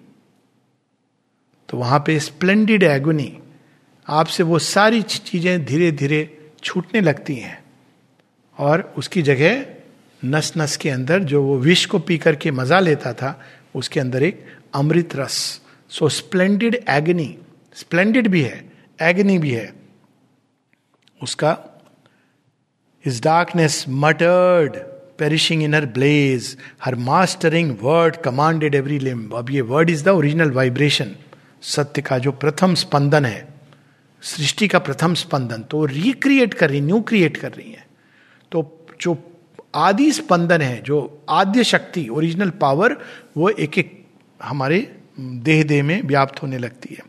[1.70, 3.32] तो वहाँ पे स्प्लेंडेड एगोनी
[4.08, 6.22] आपसे वो सारी चीज़ें धीरे धीरे
[6.64, 7.58] छूटने लगती हैं।
[8.58, 9.66] और उसकी जगह
[10.22, 13.40] नस नस के अंदर जो वो विष को पी करके मज़ा लेता था,
[13.76, 14.46] उसके अंदर एक
[14.76, 15.62] अमृत रस।
[15.92, 17.36] सो स्प्लेंडेड एगनी
[17.76, 18.64] स्प्लेंडेड भी है
[19.00, 19.74] एगनी भी है।
[21.22, 21.58] उसका
[23.06, 24.78] his darkness muttered
[25.20, 30.10] perishing in her blaze her mastering word commanded every limb अब ये word is the
[30.10, 31.16] original vibration
[31.64, 33.48] सत्य का जो प्रथम स्पंदन है,
[34.24, 37.86] सृष्टि का प्रथम स्पंदन तो रिक्रिएट कर रही न्यू क्रिएट कर रही है।
[38.52, 39.18] तो जो
[39.76, 42.98] आदि स्पंदन है, जो आद्य शक्ति ओरिजिनल पावर
[43.38, 43.92] वो एक एक
[44.40, 44.80] हमारे
[45.20, 47.04] देह देह में व्याप्त होने लगती है।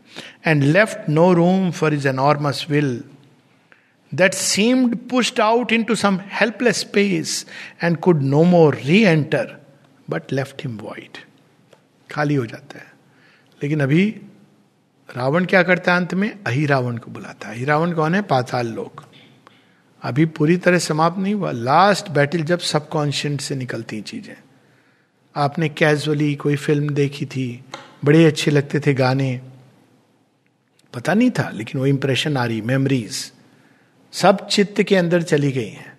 [0.45, 3.03] And left no room for his enormous will
[4.11, 7.45] that seemed pushed out into some helpless space
[7.83, 9.57] and could no more reenter
[10.09, 11.17] but left him void
[12.09, 12.87] खाली हो जाता है।
[13.61, 14.03] लेकिन अभी
[15.15, 16.29] रावण क्या करता है अंत में?
[16.47, 18.21] अही रावण को बुलाता है। अही रावण कौन है?
[18.21, 19.03] पाताल लोग
[20.01, 24.35] अभी पूरी तरह समाप्त नहीं हुआ। लास्ट बैटल जब सबकॉन्शियंट से निकलती चीज़ें।
[25.35, 27.63] आपने कैजुअली कोई फ़िल्म देखी थी?
[28.05, 29.41] बड़े अच्छे लगते थे गाने।
[30.93, 33.31] पता नहीं था, लेकिन वो इंप्रेशन आ रही मेमोरीज
[34.13, 35.97] सब चित्त के अंदर चली गई हैं।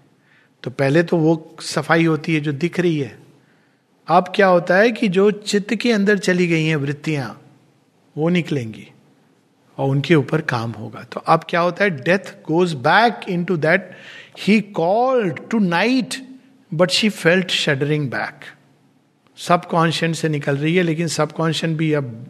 [0.63, 3.19] तो पहले तो वो सफ़ाई होती है जो दिख रही है।
[4.09, 7.41] अब क्या होता है कि जो चित्त के अंदर चली गई हैं वृत्तियाँ,
[8.17, 8.91] वो निकलेंगी।
[9.81, 11.91] और उनके ऊपर काम होगा। तो अब क्या होता है?
[11.91, 13.91] Death goes back into that
[14.39, 16.15] he called to night
[16.73, 18.45] but she felt shuddering back
[19.65, 22.27] subconscient से निकल रही है, लेकिन सब कॉन्शियन भी अब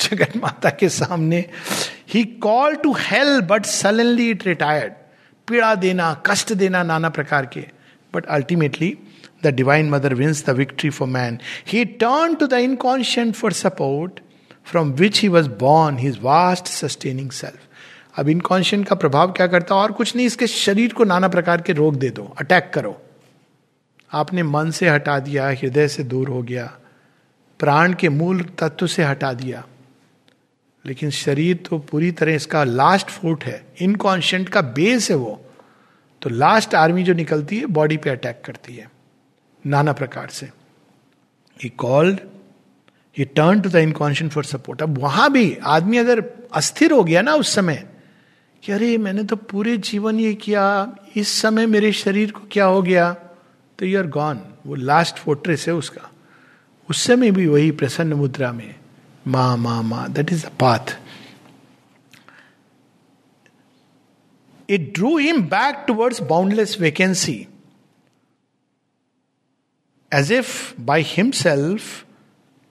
[0.00, 1.44] जगत माता के सामने।
[2.08, 4.92] He called to hell but suddenly it retired
[5.48, 7.64] पीड़ा देना, कष्ट देना नाना प्रकार के।
[8.14, 8.96] But ultimately
[9.44, 14.20] the divine Mother wins the victory for man he turn to the inconscient for support
[14.64, 17.58] from which he was born his vast sustaining self
[18.18, 21.72] अब inconscient का प्रभाव क्या करता और कुछ नहीं, इसके शरीर को नाना प्रकार के
[21.72, 23.02] रोग दे दो अटैक करो।
[24.12, 26.72] आपने मन से हटा दिया, हृदय से दूर हो गया,
[27.58, 29.66] प्राण के मूल तत्व से हटा दिया।
[30.86, 35.44] लेकिन शरीर तो पूरी तरह इसका लास्ट फूट है। इनकॉन्शियंट का बेस है वो।
[36.22, 38.90] तो लास्ट आर्मी जो निकलती है बॉडी पे अटैक करती है।
[39.66, 40.50] नाना प्रकार से।
[41.62, 42.20] He called
[43.16, 46.22] he turn to the inconscient for support अब वहाँ भी आदमी अगर
[46.54, 47.88] अस्थिर हो गया ना उस समय,
[48.62, 52.82] कि अरे मैंने तो पूरे जीवन ये किया, इस समय मेरे शरीर को क्या हो
[52.82, 53.12] गया
[53.78, 56.08] तो यू आर गॉन वो लास्ट फोर्ट्रेस है उसका।
[56.88, 58.74] उस समय भी वही प्रसन्न मुद्रा में,
[59.26, 60.96] मा मा मा that is the path
[64.68, 67.36] it drew him back towards boundless vacancy
[70.12, 72.04] as if by himself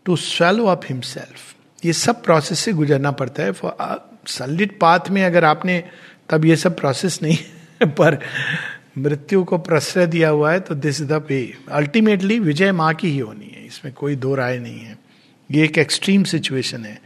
[0.05, 5.23] to swallow up himself ये सब प्रोसेस से गुजरना पड़ता है। फॉर सलिड पाथ में
[5.23, 5.83] अगर आपने
[6.29, 7.37] तब ये सब प्रोसेस नहीं
[7.87, 8.17] पर
[8.97, 13.09] मृत्यु को प्रश्रय दिया हुआ है तो this is the way ultimately विजय माँ की
[13.09, 14.97] ही होनी है। इसमें कोई दो राय नहीं है।
[15.51, 17.01] ये एक एक्सट्रीम सिचुएशन है।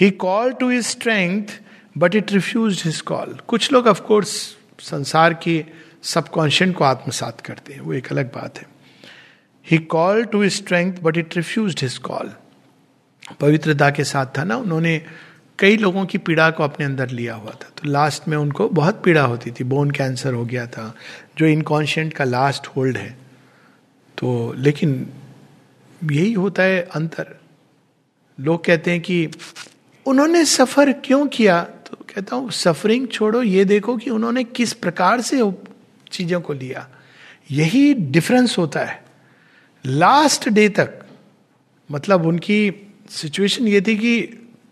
[0.00, 1.60] He called to his strength
[1.98, 5.64] but it refused his call कुछ लोग ऑफकोर्स संसार के
[6.02, 8.73] सबकॉन्शियन को आत्मसात करते हैं। वो एक अलग बात है।
[9.70, 12.32] He called to strength but it refused his call
[13.40, 15.02] पवित्रता के साथ था ना, उन्होंने
[15.58, 19.02] कई लोगों की पीड़ा को अपने अंदर लिया हुआ था। तो लास्ट में उनको बहुत
[19.04, 20.94] पीड़ा होती थी। बोन कैंसर हो गया था,
[21.38, 23.16] जो इनकॉन्शियंट का लास्ट होल्ड है।
[24.18, 25.06] तो लेकिन
[26.10, 27.40] यही होता है अंतर।
[28.40, 29.28] लोग कहते हैं कि
[30.06, 31.62] उन्होंने सफ़र क्यों किया?
[31.62, 35.52] तो कहता हूँ सफरिंग छोड़ो, ये देखो कि उन्होंने किस प्रकार से
[36.12, 36.88] चीज़ों को लिया।
[37.50, 39.03] यही डिफरेंस होता है।
[39.84, 41.00] लास्ट डे तक
[41.90, 42.58] मतलब उनकी
[43.10, 44.20] सिचुएशन ये थी कि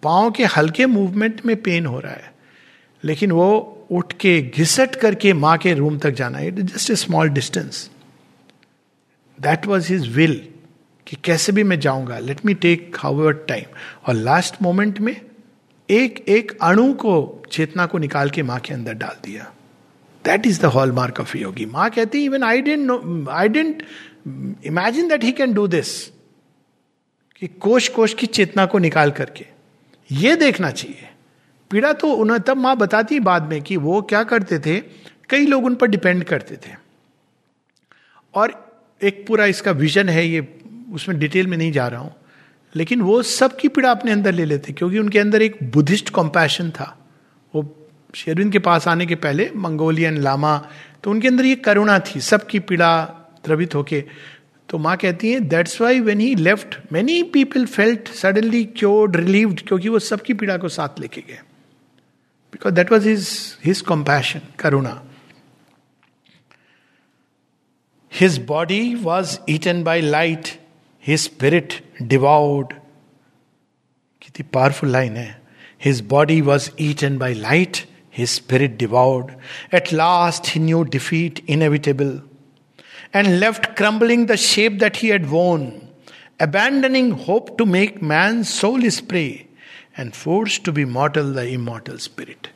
[0.03, 2.33] पाँव के हल्के मूवमेंट में पेन हो रहा है,
[3.05, 7.29] लेकिन वो उठ के घिसट करके माँ के रूम तक जाना it just a small
[7.31, 7.89] distance
[9.39, 10.37] that was his will
[11.07, 15.15] कि कैसे भी मैं जाऊँगा। Let me take how time और लास्ट मोमेंट में
[15.89, 19.53] एक एक अणु को, चेतना को निकाल के माँ के अंदर डाल दिया।
[20.25, 23.83] That is the hallmark of yogi माँ कहती even I didn't know I didn't
[24.67, 26.09] imagine that he can do this
[27.43, 29.47] कि कोश कोश की चेतना को निकाल करके।
[30.11, 31.09] ये देखना चाहिए।
[31.71, 34.79] पीड़ा तो उन्हें तब माँ बताती बाद में कि वो क्या करते थे।
[35.31, 36.75] कई लोग उन पर डिपेंड करते थे।
[38.35, 40.61] और एक पूरा इसका विजन है, ये
[40.93, 42.15] उसमें डिटेल में नहीं जा रहा हूँ।
[42.75, 46.97] लेकिन वो सबकी पीड़ा अपने अंदर ले लेते, क्योंकि उनके अंदर एक बुद्धिस्ट कॉम्पैशन था।
[47.55, 47.65] वो
[48.15, 50.57] शेरविन के पास आने के पहले मंगोलियन लामा
[51.05, 52.93] तो उनके अंदर ये करुणा थी। सबकी पीड़ा
[53.45, 54.05] द्रवित होके।
[54.69, 59.61] तो माँ कहती है that's why when he left many people felt suddenly cured relieved
[59.69, 61.41] क्योंकि वो सबकी पीड़ा को साथ लेके गए।
[62.53, 63.29] Because that was his
[63.65, 65.01] his compassion Karuna.
[68.13, 70.49] His body was eaten by light
[71.05, 71.73] his spirit
[72.03, 72.73] devoid
[74.23, 75.41] कितनी पावरफुल लाइन है।
[75.85, 77.77] His body was eaten by light
[78.17, 79.31] his spirit devoid
[79.75, 82.21] at last he knew defeat inevitable
[83.15, 85.89] and left crumbling the shape that he had worn,
[86.41, 89.47] abandoning hope to make man's soul his prey,
[89.97, 92.49] and forced to be mortal the immortal spirit.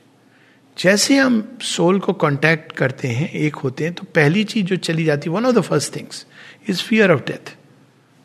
[0.79, 5.05] जैसे हम soul को contact करते हैं एक होते हैं तो पहली चीज़ जो चली
[5.05, 6.27] जाती है one of the first things
[6.69, 7.55] is fear of death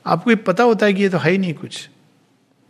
[0.06, 1.90] आपको ये पता होता है कि ये तो है ही नहीं कुछ।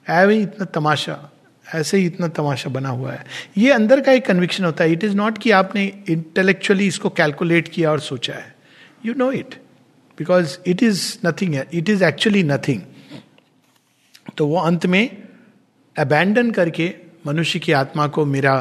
[0.10, 1.32] है इतना तमाशा
[1.76, 3.26] ऐसे ही इतना तमाशा बना हुआ है।
[3.58, 7.68] ये अंदर का एक कन्विक्शन होता है। इट इज़ नॉट कि आपने इंटेलेक्चुअली इसको कैलकुलेट
[7.68, 8.51] किया और सोचा है।
[9.06, 9.56] You know it
[10.18, 12.82] because it is nothing it is actually nothing
[14.38, 15.18] तो वो अंत में
[15.96, 16.94] अबैंडन करके
[17.28, 18.54] मनुष्य की आत्मा को मेरा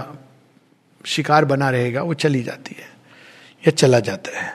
[1.04, 2.88] शिकार बना रहेगा, वो चली जाती है।
[3.62, 4.52] या चला जाता है।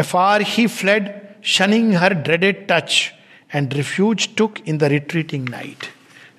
[0.16, 1.10] Afar he fled
[1.44, 3.12] shunning her dreaded touch
[3.54, 5.86] and refuge took in the retreating night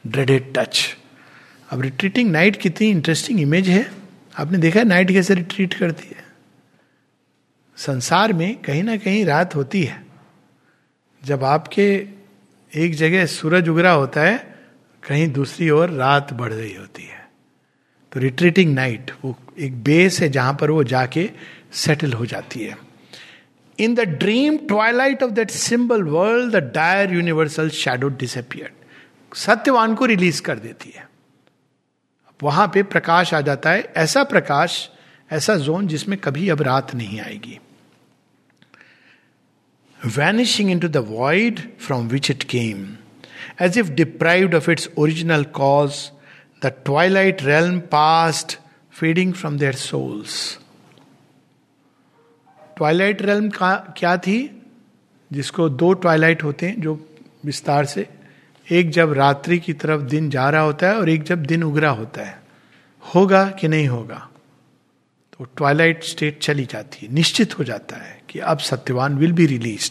[0.08, 0.82] dreaded touch
[1.70, 3.86] अब रिट्रीटिंग नाइट कितनी इंटरेस्टिंग इमेज है।
[4.40, 6.25] आपने देखा है नाइट कैसे रिट्रीट करती है?
[7.78, 10.06] संसार में कहीं ना कहीं रात होती है।
[11.24, 12.08] जब आपके
[12.76, 14.56] एक जगह सूरज उगरा होता है,
[15.08, 17.30] कहीं दूसरी ओर रात बढ़ रही होती है।
[18.12, 21.32] तो रिट्रीटिंग नाइट वो एक बेस है जहाँ पर वो जाके
[21.74, 22.78] सेटल हो जाती है।
[23.80, 28.72] In the dream twilight of that symbol world the dire universal shadow disappear
[29.36, 31.10] Satyavan को रिलीज़ कर देती है।
[32.44, 34.90] वहाँ पे प्रकाश आ जाता है, ऐसा प्रकाश,
[35.32, 37.60] ऐसा जोन जिसमें कभी अब रात नहीं आएगी।
[40.80, 42.98] Into the void from which it came
[43.62, 46.12] as if deprived of its original cause
[46.64, 48.60] the twilight realm passed
[48.92, 50.60] fading from their souls
[52.78, 53.50] twilight realm
[53.98, 54.62] क्या थी
[55.34, 57.10] जिसको दो ट्वाइलाइट होते हैं, जो
[57.46, 58.08] विस्तार से,
[58.72, 61.90] एक जब रात्रि की तरफ़ दिन जा रहा होता है और एक जब दिन उगरा
[61.90, 62.42] होता है।
[63.16, 64.30] होगा कि नहीं होगा?
[65.38, 69.46] तो ट्वाइलाइट स्टेट चली जाती है, निश्चित हो जाता है। कि अब Satyavan will be
[69.48, 69.90] release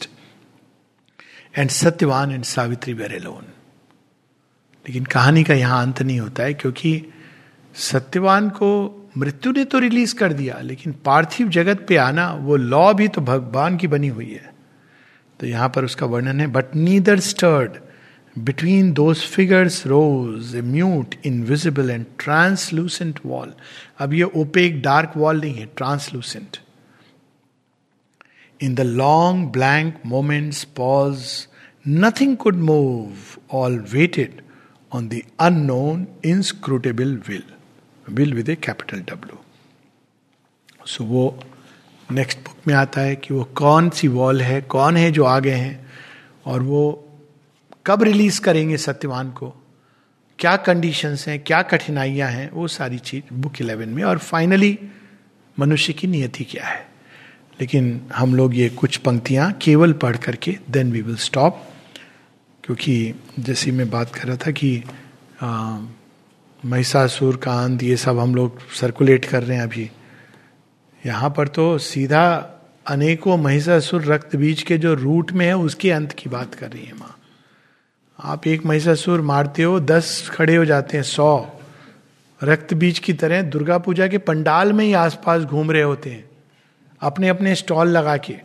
[1.58, 3.44] and Satyavan and Savitri were alone
[4.86, 7.12] लेकिन कहानी का यहाँ अंत नहीं होता है, क्योंकि
[7.74, 8.68] सत्यवान को
[9.16, 13.20] मृत्यु ने तो रिलीज़ कर दिया, लेकिन पार्थिव जगत पे आना, वो लॉ भी तो
[13.22, 14.52] भगवान की बनी हुई है।
[15.40, 17.78] तो यहाँ पर उसका वर्णन है but neither stirred
[18.36, 23.52] between those figures rose a mute invisible and translucent wall
[23.98, 26.58] अब ये ओपेक डार्क वॉल नहीं है translucent
[28.62, 31.46] in the long blank moments pause
[31.88, 33.12] nothing could move
[33.52, 34.42] all waited
[34.92, 37.42] on the unknown inscrutable will
[38.10, 39.38] will with a capital W
[40.86, 41.40] so वो
[42.12, 45.50] next book में आता है कि वो कौन सी वॉल है, कौन है जो आगे
[45.50, 45.86] हैं,
[46.46, 47.08] और वो
[47.86, 49.54] कब रिलीज़ करेंगे सत्यवान को,
[50.38, 54.78] क्या कंडीशंस हैं, क्या कठिनाइयाँ हैं, वो सारी चीज़ बुक इलेवन में। और फाइनली
[55.60, 56.93] मनुष्य की नियति क्या है?
[57.60, 61.62] लेकिन हम लोग ये कुछ पंक्तियाँ केवल पढ़ करके देन वी विल स्टॉप
[62.64, 64.82] क्योंकि जैसे मैं बात कर रहा था कि
[66.62, 69.90] महिषासुर, कांत, ये सब हम लोग सर्कुलेट कर रहे हैं अभी।
[71.06, 72.24] यहाँ पर तो सीधा
[72.86, 76.84] अनेकों महिषासुर रक्त बीज के जो रूट में है, उसके अंत की बात कर रही
[76.84, 77.16] है माँ।
[78.18, 81.46] आप एक महिषासुर मारते हो, दस खड़े हो जाते हैं, सौ।
[82.40, 86.24] रक्त बीज की तरह दुर्गा पूजा के पंडाल में ही आसपास घूम रहे होते हैं।
[87.04, 88.36] अपने अपने स्टॉल लगा के,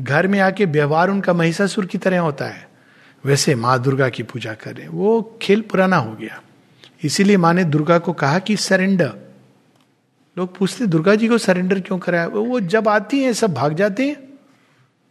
[0.00, 2.68] घर में आके व्यवहार उनका महिषासुर की तरह होता है।
[3.24, 6.42] वैसे माँ दुर्गा की पूजा कर रहे हैं। वो खेल पुराना हो गया।
[7.04, 9.12] इसीलिए माँ ने दुर्गा को कहा कि सरेंडर
[10.38, 12.26] लोग पूछते, दुर्गा जी को सरेंडर क्यों कराया?
[12.26, 14.16] वो जब आती हैं, सब भाग जाते हैं,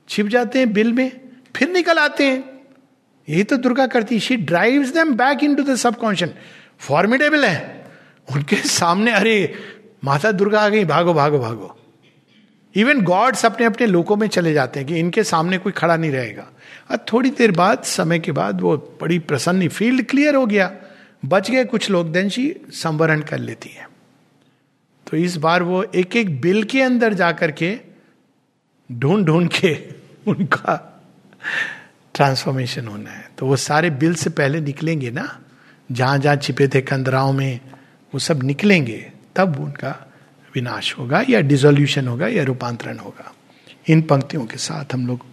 [0.10, 1.22] छिप जाते हैं बिल में,
[1.56, 2.44] फिर निकल आते हैं।
[3.30, 6.32] यही तो दुर्गा करती she drive them back into the subconscious
[6.80, 7.86] formidable है।
[8.36, 9.54] उनके सामने, अरे,
[10.04, 11.79] माता दुर्गा आ गई, भागो भागो भागो।
[12.76, 16.12] इवन गॉड्स अपने अपने लोकों में चले जाते हैं कि इनके सामने कोई खड़ा नहीं
[16.12, 16.48] रहेगा।
[16.92, 20.76] और थोड़ी देर बाद, समय के बाद वो बड़ी प्रसन्न फ़ील्ड क्लियर हो गया।
[21.26, 22.30] बच गए कुछ लोग देन
[22.72, 23.90] संवरण कर लेती है।
[25.12, 27.80] तो इस बार वो एक एक बिल के अंदर जाकर के
[28.92, 29.78] ढूंढ ढूंढ के
[30.28, 31.02] उनका
[32.14, 35.40] ट्रांसफॉर्मेशन होना है। तो वो सारे बिल से पहले निकलेंगे ना?
[35.92, 37.60] जहाँ जहाँ छिपे थे कंदराओं में,
[38.14, 40.09] वो सब निकलेंगे, तब उनका
[40.56, 43.34] विनाश होगा या डिजोल्यूशन होगा या रूपांतरण होगा।
[43.90, 45.26] इन पंक्तियों के साथ हम लोग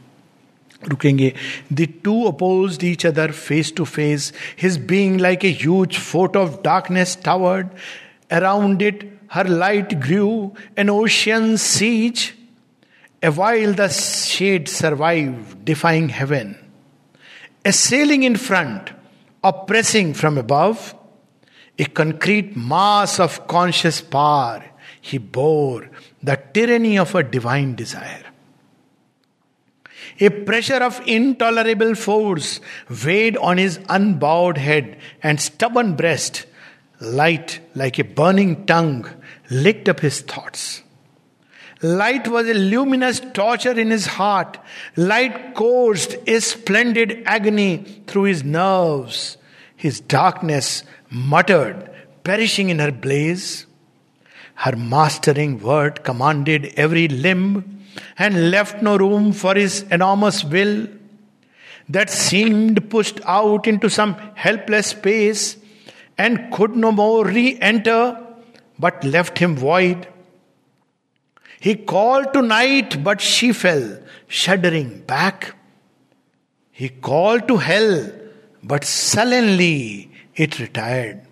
[0.89, 1.33] रुकेंगे।
[1.73, 6.51] The two oppose each other face to face his being like a huge fort of
[6.65, 7.69] darkness towered
[8.31, 12.31] around it her light grew an ocean seas
[13.25, 16.55] a while the shade survive defying heaven
[17.69, 18.91] assailing in front,
[19.45, 20.95] oppressing from above,
[21.79, 24.61] a concrete mass of conscious power,
[25.11, 25.89] he bore
[26.21, 28.25] the tyranny of a divine desire.
[30.19, 32.61] A pressure of intolerable force
[33.05, 36.47] weighed on his unbowed head and stubborn breast,
[37.01, 39.09] light like a burning tongue,
[39.49, 40.83] licked up his thoughts.
[41.83, 44.59] Light was a luminous torture in his heart.
[44.97, 49.37] Light coursed a splendid agony through his nerves.
[49.77, 51.91] His darkness muttered,
[52.25, 53.67] perishing in her blaze.
[54.57, 57.83] Her mastering word commanded every limb
[58.19, 60.89] and left no room for his enormous will
[61.89, 65.57] that seemed pushed out into some helpless space
[66.19, 68.19] and could no more re enter
[68.79, 70.09] but left him void.
[71.61, 73.99] He called to night, but she fell,
[74.29, 75.55] shuddering back.
[76.71, 78.13] He called to hell,
[78.63, 81.26] but sullenly it retired.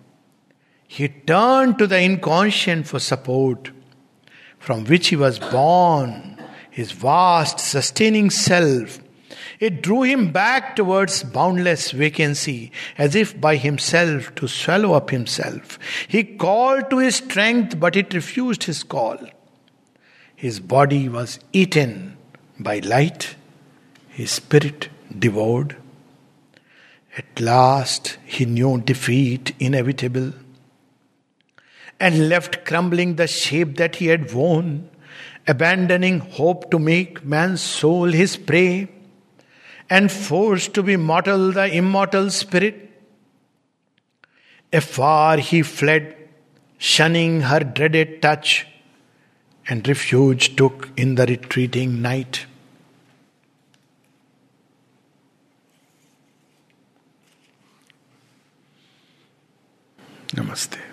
[0.87, 3.71] He turned to the inconscient for support,
[4.59, 6.37] from which he was born,
[6.69, 8.99] his vast sustaining self.
[9.59, 15.79] It drew him back towards boundless vacancy, as if by himself to swallow up himself.
[16.07, 19.17] He called to his strength, but it refused his call.
[20.35, 22.17] His body was eaten
[22.59, 23.35] by light,
[24.09, 25.77] his spirit devoured.
[27.17, 30.33] At last he knew defeat inevitable
[32.05, 34.87] and left crumbling the shape that he had worn,
[35.47, 38.87] abandoning hope to make man's soul his prey,
[39.89, 42.77] and forced to be mortal the immortal spirit.
[44.71, 46.15] Afar he fled,
[46.77, 48.67] shunning her dreaded touch,
[49.67, 52.45] and refuge took in the retreating night.
[60.35, 60.84] Namaste.